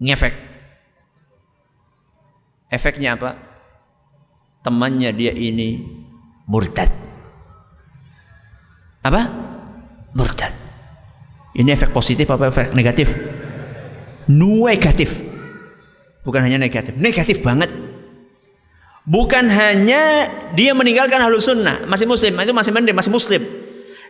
Ngefek. 0.00 0.34
Efeknya 2.72 3.20
apa? 3.20 3.45
Temannya 4.66 5.14
dia 5.14 5.30
ini 5.30 5.78
murtad. 6.50 6.90
Apa? 9.06 9.22
Murtad. 10.18 10.50
Ini 11.54 11.70
efek 11.70 11.94
positif 11.94 12.26
apa 12.26 12.50
efek 12.50 12.74
negatif? 12.74 13.14
Negatif. 14.26 15.22
Bukan 16.26 16.42
hanya 16.42 16.58
negatif, 16.58 16.98
negatif 16.98 17.38
banget. 17.38 17.70
Bukan 19.06 19.46
hanya 19.46 20.26
dia 20.58 20.74
meninggalkan 20.74 21.22
halus 21.22 21.46
sunnah, 21.46 21.86
masih 21.86 22.10
muslim, 22.10 22.34
itu 22.42 22.50
masih 22.50 22.74
mending, 22.74 22.98
masih 22.98 23.14
muslim. 23.14 23.38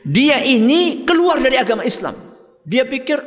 Dia 0.01 0.41
ini 0.41 1.05
keluar 1.05 1.37
dari 1.37 1.61
agama 1.61 1.85
Islam. 1.85 2.17
Dia 2.65 2.89
pikir 2.89 3.21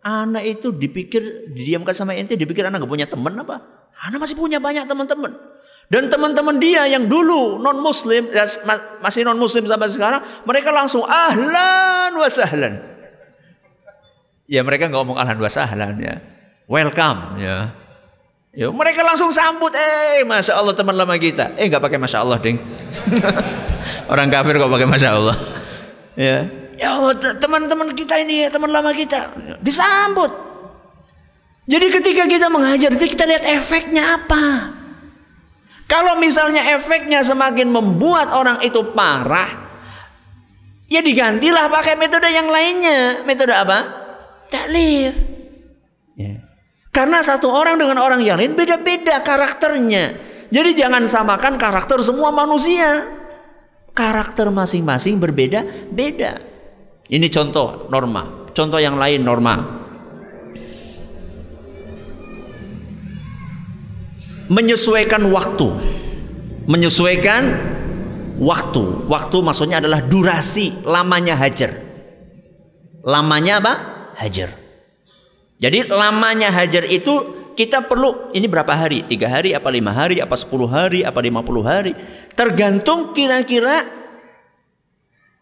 anak 0.00 0.48
itu 0.48 0.72
dipikir 0.72 1.52
didiamkan 1.52 1.92
sama 1.92 2.16
ente 2.16 2.32
dipikir 2.32 2.64
anak 2.64 2.80
gak 2.80 2.88
punya 2.88 3.04
teman 3.04 3.36
apa? 3.36 3.60
Anak 4.08 4.24
masih 4.24 4.40
punya 4.40 4.56
banyak 4.56 4.88
teman-teman. 4.88 5.51
Dan 5.92 6.08
teman-teman 6.08 6.56
dia 6.56 6.88
yang 6.88 7.04
dulu 7.04 7.60
non 7.60 7.76
muslim 7.84 8.32
ya, 8.32 8.48
masih 9.04 9.28
non 9.28 9.36
muslim 9.36 9.68
sampai 9.68 9.92
sekarang 9.92 10.24
mereka 10.48 10.72
langsung 10.72 11.04
ahlan 11.04 12.16
wa 12.16 12.28
sahlan. 12.32 12.80
Ya 14.48 14.64
mereka 14.64 14.88
nggak 14.88 14.96
ngomong 15.04 15.20
ahlan 15.20 15.36
wa 15.36 15.52
sahlan 15.52 16.00
ya. 16.00 16.16
Welcome 16.64 17.36
ya. 17.44 17.76
Ya, 18.52 18.68
mereka 18.68 19.00
langsung 19.00 19.32
sambut, 19.32 19.72
eh, 19.72 20.28
masya 20.28 20.60
Allah 20.60 20.76
teman 20.76 20.92
lama 20.92 21.16
kita. 21.16 21.56
Eh, 21.56 21.72
nggak 21.72 21.80
pakai 21.80 21.96
masya 21.96 22.20
Allah, 22.20 22.36
ding. 22.36 22.60
Orang 24.12 24.28
kafir 24.28 24.60
kok 24.60 24.68
pakai 24.68 24.84
masya 24.84 25.16
Allah. 25.16 25.36
Ya, 26.12 26.52
ya 26.76 27.00
Allah, 27.00 27.16
teman-teman 27.16 27.96
kita 27.96 28.20
ini 28.20 28.44
ya, 28.44 28.48
teman 28.52 28.68
lama 28.68 28.92
kita 28.92 29.32
disambut. 29.56 30.28
Jadi 31.64 31.86
ketika 31.96 32.28
kita 32.28 32.52
mengajar, 32.52 32.92
kita 32.92 33.24
lihat 33.24 33.44
efeknya 33.56 34.20
apa. 34.20 34.44
Kalau 35.92 36.16
misalnya 36.16 36.72
efeknya 36.72 37.20
semakin 37.20 37.68
membuat 37.68 38.32
orang 38.32 38.64
itu 38.64 38.80
parah, 38.96 39.52
ya 40.88 41.04
digantilah 41.04 41.68
pakai 41.68 42.00
metode 42.00 42.32
yang 42.32 42.48
lainnya. 42.48 43.20
Metode 43.28 43.52
apa? 43.52 43.78
Taklif. 44.48 45.12
Ya. 46.16 46.48
Karena 46.88 47.20
satu 47.20 47.52
orang 47.52 47.76
dengan 47.76 48.00
orang 48.00 48.24
yang 48.24 48.40
lain 48.40 48.56
beda-beda 48.56 49.20
karakternya. 49.20 50.16
Jadi 50.48 50.72
jangan 50.72 51.04
samakan 51.04 51.60
karakter 51.60 52.00
semua 52.00 52.32
manusia. 52.32 53.12
Karakter 53.92 54.48
masing-masing 54.48 55.20
berbeda-beda. 55.20 56.40
Ini 57.04 57.28
contoh 57.28 57.92
norma. 57.92 58.48
Contoh 58.56 58.80
yang 58.80 58.96
lain 58.96 59.20
norma. 59.20 59.81
Menyesuaikan 64.52 65.24
waktu. 65.32 65.68
Menyesuaikan 66.68 67.42
waktu. 68.36 68.84
Waktu 69.08 69.36
maksudnya 69.40 69.80
adalah 69.80 70.04
durasi 70.04 70.84
lamanya 70.84 71.40
hajar. 71.40 71.80
Lamanya 73.00 73.64
apa? 73.64 73.74
Hajar. 74.20 74.52
Jadi 75.56 75.88
lamanya 75.88 76.52
hajar 76.52 76.84
itu 76.84 77.40
kita 77.56 77.88
perlu 77.88 78.34
ini 78.36 78.44
berapa 78.44 78.72
hari? 78.76 79.08
Tiga 79.08 79.30
hari, 79.30 79.56
apa 79.56 79.72
lima 79.72 79.92
hari, 79.94 80.20
apa 80.20 80.36
sepuluh 80.36 80.68
hari, 80.68 81.00
apa 81.00 81.22
lima 81.24 81.40
puluh 81.40 81.64
hari? 81.64 81.96
Tergantung 82.36 83.16
kira-kira 83.16 83.88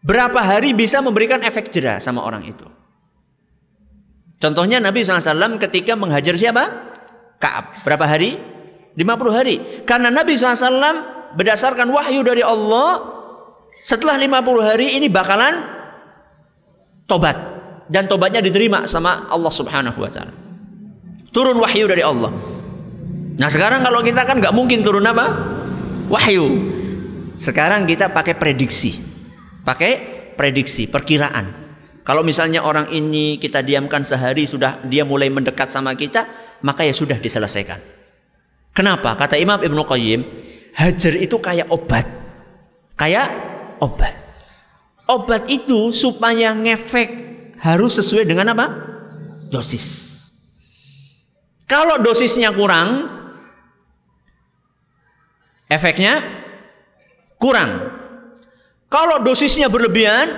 berapa 0.05 0.38
hari 0.38 0.70
bisa 0.73 1.03
memberikan 1.03 1.42
efek 1.42 1.73
jerah 1.73 1.99
sama 1.99 2.23
orang 2.23 2.46
itu. 2.46 2.66
Contohnya 4.40 4.81
Nabi 4.81 5.05
SAW 5.05 5.61
ketika 5.61 5.92
menghajar 5.99 6.33
siapa? 6.33 6.64
Kaab. 7.37 7.85
Berapa 7.85 8.09
hari? 8.09 8.50
50 8.94 9.37
hari. 9.37 9.85
Karena 9.87 10.11
Nabi 10.11 10.35
SAW 10.35 11.35
berdasarkan 11.35 11.87
wahyu 11.90 12.26
dari 12.26 12.42
Allah 12.42 13.00
setelah 13.81 14.18
50 14.18 14.66
hari 14.66 14.98
ini 14.98 15.07
bakalan 15.09 15.62
tobat 17.07 17.37
dan 17.90 18.07
tobatnya 18.07 18.38
diterima 18.38 18.87
sama 18.87 19.26
Allah 19.31 19.50
Subhanahu 19.50 19.98
wa 19.98 20.11
taala. 20.11 20.35
Turun 21.31 21.59
wahyu 21.59 21.87
dari 21.87 22.03
Allah. 22.03 22.31
Nah, 23.38 23.48
sekarang 23.48 23.81
kalau 23.87 24.03
kita 24.03 24.26
kan 24.26 24.42
nggak 24.42 24.55
mungkin 24.55 24.83
turun 24.83 25.07
apa? 25.07 25.26
Wahyu. 26.11 26.46
Sekarang 27.38 27.87
kita 27.87 28.11
pakai 28.11 28.37
prediksi. 28.37 28.98
Pakai 29.62 29.92
prediksi, 30.35 30.90
perkiraan. 30.90 31.46
Kalau 32.05 32.26
misalnya 32.26 32.66
orang 32.66 32.90
ini 32.90 33.38
kita 33.38 33.62
diamkan 33.62 34.03
sehari 34.03 34.44
sudah 34.44 34.83
dia 34.85 35.07
mulai 35.07 35.31
mendekat 35.31 35.70
sama 35.70 35.94
kita, 35.94 36.26
maka 36.66 36.83
ya 36.83 36.90
sudah 36.90 37.16
diselesaikan. 37.16 38.00
Kenapa? 38.81 39.12
Kata 39.12 39.37
Imam 39.37 39.61
Ibnu 39.61 39.85
Qayyim, 39.85 40.25
hajar 40.73 41.12
itu 41.21 41.37
kayak 41.37 41.69
obat. 41.69 42.09
Kayak 42.97 43.29
obat. 43.77 44.16
Obat 45.05 45.53
itu 45.53 45.93
supaya 45.93 46.57
ngefek 46.57 47.09
harus 47.61 48.01
sesuai 48.01 48.25
dengan 48.25 48.57
apa? 48.57 48.73
Dosis. 49.53 50.16
Kalau 51.69 52.01
dosisnya 52.01 52.57
kurang, 52.57 53.05
efeknya 55.69 56.25
kurang. 57.37 57.85
Kalau 58.88 59.21
dosisnya 59.21 59.69
berlebihan, 59.69 60.33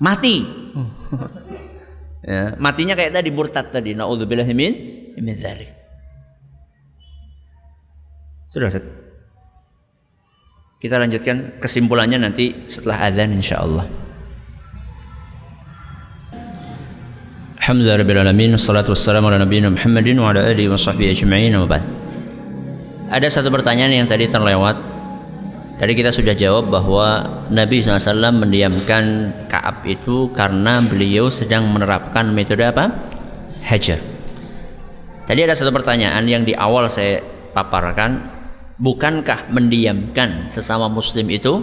mati. 0.00 0.40
ya, 2.24 2.56
matinya 2.56 2.96
kayak 2.96 3.12
tadi 3.12 3.28
murtad 3.28 3.68
tadi. 3.68 3.92
Nauzubillah 3.92 4.48
min 4.56 4.72
min 5.20 5.36
dzalik. 5.36 5.83
Sudah, 8.54 8.70
Ustaz. 8.70 8.86
Kita 10.78 11.02
lanjutkan 11.02 11.58
kesimpulannya 11.58 12.22
nanti 12.22 12.54
setelah 12.70 13.10
adzan 13.10 13.34
insyaallah. 13.34 13.82
Alhamdulillah 17.58 17.98
Rabbil 18.04 18.20
Alamin 18.20 18.54
Assalatu 18.54 18.92
wassalamu 18.92 19.32
ala 19.32 19.40
nabiyina 19.40 19.72
Muhammadin 19.72 20.20
Wa 20.20 20.36
ala 20.36 20.44
alihi 20.52 20.68
wa 20.68 20.76
sahbihi 20.76 21.16
ajma'in 21.16 21.56
Ada 23.08 23.40
satu 23.40 23.48
pertanyaan 23.48 24.04
yang 24.04 24.04
tadi 24.04 24.28
terlewat 24.28 24.76
Tadi 25.80 25.96
kita 25.96 26.12
sudah 26.12 26.36
jawab 26.36 26.68
bahwa 26.68 27.24
Nabi 27.48 27.80
SAW 27.80 28.36
mendiamkan 28.36 29.32
Kaab 29.48 29.80
itu 29.88 30.28
karena 30.36 30.84
beliau 30.84 31.32
sedang 31.32 31.64
menerapkan 31.72 32.28
metode 32.28 32.68
apa? 32.68 32.92
Hajar 33.64 33.96
Tadi 35.24 35.40
ada 35.40 35.56
satu 35.56 35.72
pertanyaan 35.72 36.28
yang 36.28 36.44
di 36.44 36.52
awal 36.52 36.84
saya 36.92 37.24
paparkan 37.56 38.43
Bukankah 38.74 39.54
mendiamkan 39.54 40.50
sesama 40.50 40.90
muslim 40.90 41.30
itu 41.30 41.62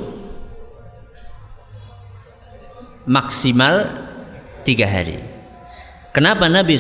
Maksimal 3.04 3.90
tiga 4.64 4.86
hari 4.88 5.32
Kenapa 6.12 6.52
Nabi 6.52 6.76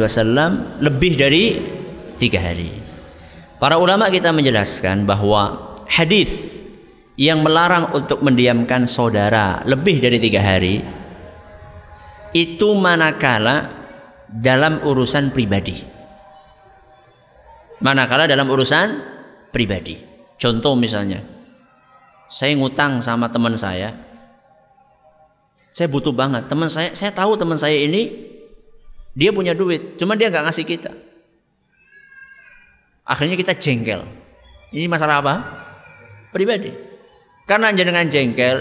Wasallam 0.00 0.80
lebih 0.80 1.12
dari 1.20 1.60
tiga 2.16 2.40
hari? 2.40 2.72
Para 3.60 3.76
ulama 3.76 4.08
kita 4.08 4.32
menjelaskan 4.32 5.04
bahwa 5.04 5.76
hadis 5.84 6.64
yang 7.20 7.44
melarang 7.44 7.92
untuk 7.92 8.24
mendiamkan 8.24 8.88
saudara 8.88 9.60
lebih 9.68 10.00
dari 10.00 10.16
tiga 10.16 10.40
hari 10.40 10.80
itu 12.32 12.68
manakala 12.72 13.72
dalam 14.24 14.80
urusan 14.80 15.36
pribadi. 15.36 15.76
Manakala 17.84 18.24
dalam 18.24 18.48
urusan 18.48 19.15
pribadi. 19.56 19.96
Contoh 20.36 20.76
misalnya, 20.76 21.24
saya 22.28 22.52
ngutang 22.60 23.00
sama 23.00 23.32
teman 23.32 23.56
saya, 23.56 23.96
saya 25.72 25.88
butuh 25.88 26.12
banget. 26.12 26.44
Teman 26.44 26.68
saya, 26.68 26.92
saya 26.92 27.08
tahu 27.08 27.40
teman 27.40 27.56
saya 27.56 27.80
ini 27.80 28.12
dia 29.16 29.32
punya 29.32 29.56
duit, 29.56 29.96
cuma 29.96 30.12
dia 30.12 30.28
nggak 30.28 30.44
ngasih 30.44 30.68
kita. 30.68 30.92
Akhirnya 33.08 33.40
kita 33.40 33.56
jengkel. 33.56 34.04
Ini 34.76 34.92
masalah 34.92 35.24
apa? 35.24 35.34
Pribadi. 36.36 36.68
Karena 37.48 37.72
jenengan 37.72 38.04
jengkel, 38.12 38.60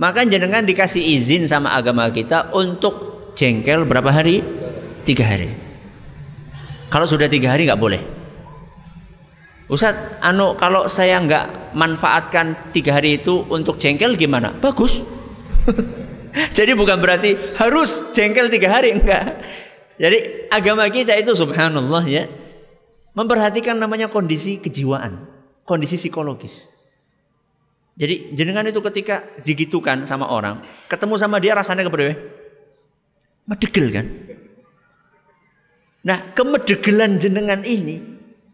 maka 0.00 0.24
jenengan 0.24 0.64
dikasih 0.64 1.02
izin 1.02 1.44
sama 1.44 1.76
agama 1.76 2.08
kita 2.08 2.56
untuk 2.56 3.28
jengkel 3.36 3.84
berapa 3.84 4.08
hari? 4.08 4.40
Tiga 5.04 5.28
hari. 5.28 5.52
Kalau 6.88 7.04
sudah 7.04 7.28
tiga 7.28 7.52
hari 7.52 7.68
nggak 7.68 7.82
boleh. 7.82 8.21
Ustadz, 9.72 10.20
anu 10.20 10.52
kalau 10.60 10.84
saya 10.84 11.16
nggak 11.16 11.72
manfaatkan 11.72 12.52
tiga 12.76 13.00
hari 13.00 13.16
itu 13.16 13.40
untuk 13.48 13.80
jengkel 13.80 14.20
gimana? 14.20 14.52
Bagus. 14.52 15.00
Jadi 16.56 16.76
bukan 16.76 17.00
berarti 17.00 17.56
harus 17.56 18.12
jengkel 18.12 18.52
tiga 18.52 18.68
hari 18.68 18.92
enggak. 18.92 19.40
Jadi 19.96 20.48
agama 20.52 20.84
kita 20.92 21.16
itu 21.16 21.32
subhanallah 21.32 22.04
ya 22.04 22.28
memperhatikan 23.16 23.80
namanya 23.80 24.12
kondisi 24.12 24.60
kejiwaan, 24.60 25.24
kondisi 25.64 25.96
psikologis. 25.96 26.68
Jadi 27.96 28.36
jenengan 28.36 28.68
itu 28.68 28.80
ketika 28.84 29.24
digitukan 29.40 30.04
sama 30.04 30.28
orang, 30.28 30.60
ketemu 30.88 31.16
sama 31.16 31.40
dia 31.40 31.56
rasanya 31.56 31.88
kepada 31.88 32.12
Medegel 33.48 33.88
kan? 33.88 34.06
Nah, 36.02 36.18
kemedegelan 36.34 37.20
jenengan 37.20 37.62
ini, 37.62 38.11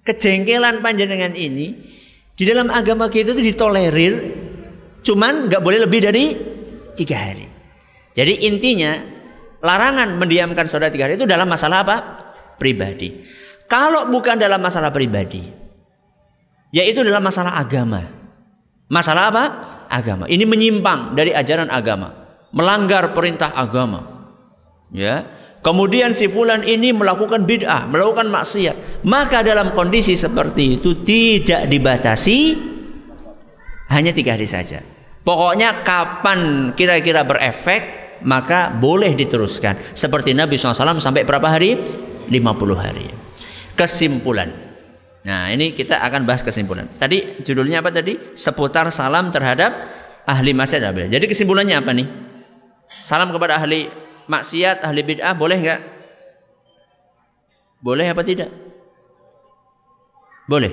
kejengkelan 0.08 0.80
panjenengan 0.80 1.36
ini 1.36 1.76
di 2.32 2.44
dalam 2.48 2.72
agama 2.72 3.12
kita 3.12 3.36
itu 3.36 3.44
ditolerir, 3.44 4.14
cuman 5.04 5.52
nggak 5.52 5.60
boleh 5.60 5.84
lebih 5.84 6.00
dari 6.08 6.24
tiga 6.96 7.16
hari. 7.28 7.44
Jadi 8.16 8.48
intinya 8.48 8.96
larangan 9.60 10.16
mendiamkan 10.16 10.64
saudara 10.64 10.88
tiga 10.88 11.04
hari 11.04 11.20
itu 11.20 11.28
dalam 11.28 11.44
masalah 11.44 11.84
apa? 11.84 11.96
Pribadi. 12.56 13.20
Kalau 13.68 14.08
bukan 14.08 14.40
dalam 14.40 14.64
masalah 14.64 14.88
pribadi, 14.88 15.44
yaitu 16.72 17.04
dalam 17.04 17.20
masalah 17.20 17.60
agama. 17.60 18.16
Masalah 18.88 19.24
apa? 19.28 19.44
agama. 19.88 20.28
Ini 20.28 20.44
menyimpang 20.44 21.16
dari 21.16 21.32
ajaran 21.32 21.72
agama, 21.72 22.12
melanggar 22.52 23.12
perintah 23.16 23.52
agama. 23.56 24.30
Ya. 24.92 25.24
Kemudian 25.58 26.14
si 26.14 26.30
fulan 26.30 26.62
ini 26.62 26.94
melakukan 26.94 27.42
bid'ah, 27.42 27.90
melakukan 27.90 28.30
maksiat. 28.30 29.02
Maka 29.02 29.42
dalam 29.42 29.74
kondisi 29.74 30.14
seperti 30.14 30.78
itu 30.78 31.02
tidak 31.02 31.66
dibatasi 31.66 32.38
hanya 33.90 34.14
tiga 34.14 34.38
hari 34.38 34.46
saja. 34.46 34.78
Pokoknya 35.26 35.82
kapan 35.82 36.72
kira-kira 36.78 37.26
berefek 37.26 38.16
maka 38.22 38.70
boleh 38.70 39.12
diteruskan. 39.18 39.94
Seperti 39.94 40.32
Nabi 40.34 40.56
SAW 40.58 40.98
sampai 41.02 41.26
berapa 41.26 41.46
hari? 41.50 41.76
50 42.30 42.78
hari. 42.78 43.06
Kesimpulan. 43.74 44.50
Nah 45.26 45.50
ini 45.50 45.74
kita 45.74 46.00
akan 46.00 46.24
bahas 46.24 46.46
kesimpulan. 46.46 46.86
Tadi 46.96 47.42
judulnya 47.42 47.82
apa 47.82 47.90
tadi? 47.90 48.16
Seputar 48.32 48.88
salam 48.94 49.34
terhadap 49.34 49.74
ahli 50.22 50.54
maksiat. 50.54 51.10
Jadi 51.10 51.24
kesimpulannya 51.26 51.76
apa 51.76 51.90
nih? 51.92 52.06
Salam 52.88 53.34
kepada 53.34 53.60
ahli 53.60 54.07
maksiat, 54.28 54.84
ahli 54.84 55.00
bid'ah 55.02 55.34
boleh 55.34 55.58
nggak? 55.58 55.80
Boleh 57.82 58.06
apa 58.12 58.22
tidak? 58.22 58.50
Boleh. 60.48 60.72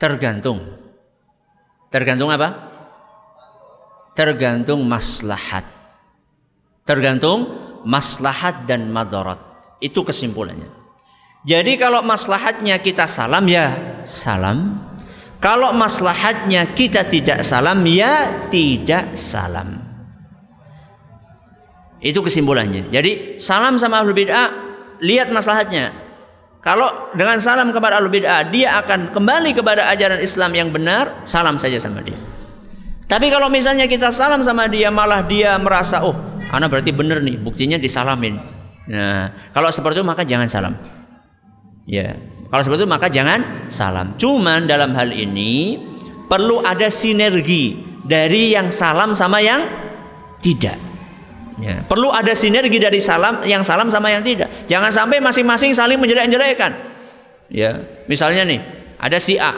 Tergantung. 0.00 0.64
Tergantung 1.92 2.30
apa? 2.32 2.48
Tergantung 4.16 4.82
maslahat. 4.84 5.64
Tergantung 6.84 7.46
maslahat 7.86 8.66
dan 8.66 8.88
madarat. 8.90 9.38
Itu 9.80 10.04
kesimpulannya. 10.04 10.68
Jadi 11.40 11.80
kalau 11.80 12.04
maslahatnya 12.04 12.76
kita 12.84 13.08
salam 13.08 13.48
ya 13.48 13.72
salam. 14.04 14.76
Kalau 15.40 15.72
maslahatnya 15.72 16.76
kita 16.76 17.08
tidak 17.08 17.40
salam 17.48 17.80
ya 17.88 18.44
tidak 18.52 19.16
salam. 19.16 19.79
Itu 22.00 22.24
kesimpulannya. 22.24 22.88
Jadi 22.88 23.36
salam 23.36 23.76
sama 23.76 24.00
ahlul 24.00 24.16
bid'ah 24.16 24.48
lihat 25.04 25.28
maslahatnya. 25.28 25.92
Kalau 26.60 27.12
dengan 27.12 27.40
salam 27.40 27.72
kepada 27.72 28.00
ahlul 28.00 28.12
bid'ah 28.12 28.48
dia 28.48 28.80
akan 28.80 29.12
kembali 29.12 29.52
kepada 29.52 29.88
ajaran 29.92 30.20
Islam 30.20 30.52
yang 30.56 30.68
benar, 30.72 31.24
salam 31.28 31.60
saja 31.60 31.76
sama 31.76 32.00
dia. 32.00 32.16
Tapi 33.04 33.28
kalau 33.28 33.52
misalnya 33.52 33.84
kita 33.84 34.08
salam 34.14 34.40
sama 34.40 34.64
dia 34.70 34.88
malah 34.88 35.20
dia 35.26 35.60
merasa 35.60 36.00
oh, 36.00 36.16
anak 36.48 36.72
berarti 36.72 36.92
benar 36.96 37.20
nih, 37.20 37.36
buktinya 37.36 37.76
disalamin. 37.76 38.40
Nah, 38.88 39.52
kalau 39.52 39.68
seperti 39.68 40.00
itu 40.00 40.06
maka 40.06 40.22
jangan 40.24 40.48
salam. 40.48 40.74
Ya, 41.84 42.16
kalau 42.48 42.62
seperti 42.64 42.86
itu 42.86 42.90
maka 42.90 43.06
jangan 43.12 43.68
salam. 43.68 44.16
Cuman 44.16 44.64
dalam 44.64 44.96
hal 44.96 45.12
ini 45.12 45.76
perlu 46.30 46.64
ada 46.64 46.88
sinergi 46.88 47.76
dari 48.06 48.56
yang 48.56 48.72
salam 48.72 49.12
sama 49.12 49.42
yang 49.44 49.62
tidak. 50.40 50.89
Ya. 51.60 51.84
Perlu 51.84 52.08
ada 52.10 52.32
sinergi 52.32 52.80
dari 52.80 52.98
salam 52.98 53.44
yang 53.44 53.60
salam 53.60 53.92
sama 53.92 54.08
yang 54.08 54.24
tidak. 54.24 54.48
Jangan 54.66 54.90
sampai 54.90 55.20
masing-masing 55.20 55.76
saling 55.76 56.00
menjelek-jelekan. 56.00 56.72
Ya, 57.50 57.82
misalnya 58.06 58.46
nih, 58.46 58.60
ada 58.96 59.18
si 59.20 59.36
A. 59.36 59.52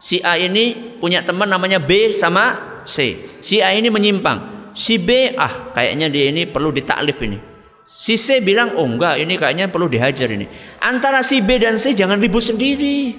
Si 0.00 0.20
A 0.20 0.36
ini 0.36 0.96
punya 1.00 1.24
teman 1.24 1.48
namanya 1.48 1.80
B 1.80 2.12
sama 2.12 2.80
C. 2.84 3.16
Si 3.40 3.64
A 3.64 3.72
ini 3.72 3.88
menyimpang. 3.88 4.72
Si 4.74 4.98
B 4.98 5.32
ah 5.38 5.70
kayaknya 5.70 6.10
dia 6.10 6.28
ini 6.34 6.50
perlu 6.50 6.74
ditaklif 6.74 7.22
ini. 7.22 7.38
Si 7.86 8.18
C 8.18 8.42
bilang 8.42 8.74
oh 8.74 8.88
enggak 8.88 9.22
ini 9.22 9.38
kayaknya 9.38 9.70
perlu 9.70 9.86
dihajar 9.86 10.28
ini. 10.28 10.48
Antara 10.82 11.22
si 11.22 11.40
B 11.40 11.62
dan 11.62 11.78
C 11.78 11.94
jangan 11.94 12.18
ribut 12.18 12.42
sendiri. 12.42 13.14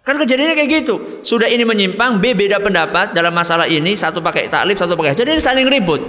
Kan 0.00 0.16
kejadiannya 0.16 0.56
kayak 0.56 0.70
gitu. 0.84 0.94
Sudah 1.20 1.46
ini 1.46 1.62
menyimpang, 1.62 2.18
B 2.18 2.32
beda 2.32 2.56
pendapat 2.58 3.12
dalam 3.12 3.36
masalah 3.36 3.68
ini, 3.68 3.92
satu 3.92 4.24
pakai 4.24 4.48
taklif, 4.48 4.80
satu 4.80 4.96
pakai. 4.96 5.12
Jadi 5.12 5.36
ini 5.36 5.42
saling 5.42 5.68
ribut. 5.68 6.00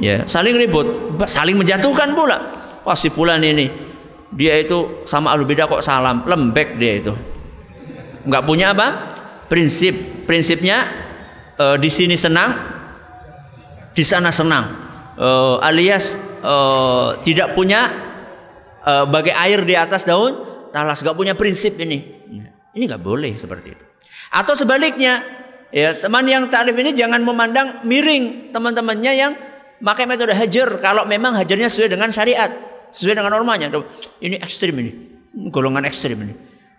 Ya, 0.00 0.24
saling 0.24 0.56
ribut, 0.56 1.18
saling 1.28 1.58
menjatuhkan 1.58 2.16
pula. 2.16 2.38
Wah, 2.82 2.96
si 2.96 3.12
fulan 3.12 3.42
ini 3.44 3.70
dia 4.32 4.56
itu 4.56 5.04
sama 5.04 5.36
alu 5.36 5.44
beda 5.44 5.68
kok 5.68 5.84
salam, 5.84 6.24
lembek 6.24 6.80
dia 6.80 6.92
itu. 6.98 7.12
Enggak 8.24 8.42
punya 8.48 8.72
apa? 8.72 8.88
Prinsip. 9.52 10.24
Prinsipnya 10.24 10.88
uh, 11.60 11.76
di 11.76 11.92
sini 11.92 12.16
senang, 12.16 12.56
di 13.92 14.02
sana 14.06 14.32
senang. 14.32 14.80
Uh, 15.20 15.60
alias 15.60 16.16
uh, 16.40 17.20
tidak 17.20 17.52
punya 17.52 17.92
uh, 18.80 19.04
bagai 19.04 19.36
air 19.36 19.60
di 19.68 19.76
atas 19.76 20.08
daun 20.08 20.40
talas, 20.72 21.04
enggak 21.04 21.18
punya 21.18 21.34
prinsip 21.36 21.76
ini. 21.76 22.11
Ini 22.72 22.88
nggak 22.88 23.02
boleh 23.04 23.32
seperti 23.36 23.76
itu. 23.76 23.84
Atau 24.32 24.56
sebaliknya, 24.56 25.20
ya 25.68 25.92
teman 25.96 26.24
yang 26.24 26.48
tarif 26.48 26.72
ini 26.72 26.96
jangan 26.96 27.20
memandang 27.20 27.84
miring 27.84 28.48
teman-temannya 28.52 29.12
yang 29.12 29.32
pakai 29.82 30.08
metode 30.08 30.32
hajar 30.32 30.80
kalau 30.80 31.04
memang 31.04 31.36
hajarnya 31.36 31.68
sesuai 31.68 31.92
dengan 31.92 32.08
syariat, 32.08 32.48
sesuai 32.88 33.20
dengan 33.20 33.32
normanya. 33.36 33.68
Ini 34.20 34.40
ekstrim 34.40 34.78
ini, 34.80 34.92
golongan 35.52 35.84
ekstrim 35.84 36.16
ini. 36.24 36.34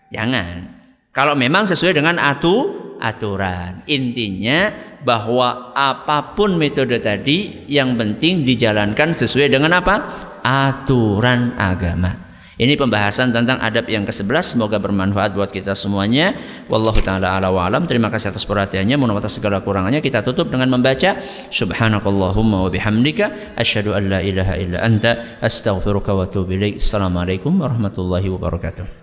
Jangan. 0.10 0.82
Kalau 1.14 1.38
memang 1.38 1.70
sesuai 1.70 1.94
dengan 1.94 2.18
atu 2.18 2.84
aturan. 3.04 3.84
Intinya 3.86 4.72
bahwa 5.04 5.76
apa 5.76 6.32
pun 6.34 6.56
metode 6.56 6.98
tadi 7.04 7.68
yang 7.68 8.00
penting 8.00 8.48
dijalankan 8.48 9.12
sesuai 9.12 9.52
dengan 9.52 9.76
apa? 9.78 9.96
Aturan 10.42 11.60
agama. 11.60 12.33
Ini 12.54 12.78
pembahasan 12.78 13.34
tentang 13.34 13.58
adab 13.58 13.90
yang 13.90 14.06
ke-11 14.06 14.58
semoga 14.58 14.78
bermanfaat 14.78 15.34
buat 15.34 15.50
kita 15.50 15.74
semuanya. 15.74 16.38
Wallahu 16.70 17.02
taala 17.02 17.34
ala 17.34 17.50
wa 17.50 17.66
alam. 17.66 17.90
Terima 17.90 18.14
kasih 18.14 18.30
atas 18.30 18.46
perhatiannya. 18.46 18.94
Mohon 18.94 19.18
atas 19.18 19.42
segala 19.42 19.66
kurangannya 19.66 20.06
kita 20.06 20.22
tutup 20.22 20.54
dengan 20.54 20.70
membaca 20.70 21.18
subhanakallahumma 21.50 22.66
wa 22.66 22.70
bihamdika 22.70 23.58
asyhadu 23.58 23.98
an 23.98 24.04
la 24.14 24.20
ilaha 24.22 24.54
illa 24.62 24.86
anta 24.86 25.42
astaghfiruka 25.42 26.14
wa 26.14 26.30
atubu 26.30 26.54
ilaik. 26.54 26.78
Assalamualaikum 26.78 27.58
warahmatullahi 27.58 28.30
wabarakatuh. 28.30 29.03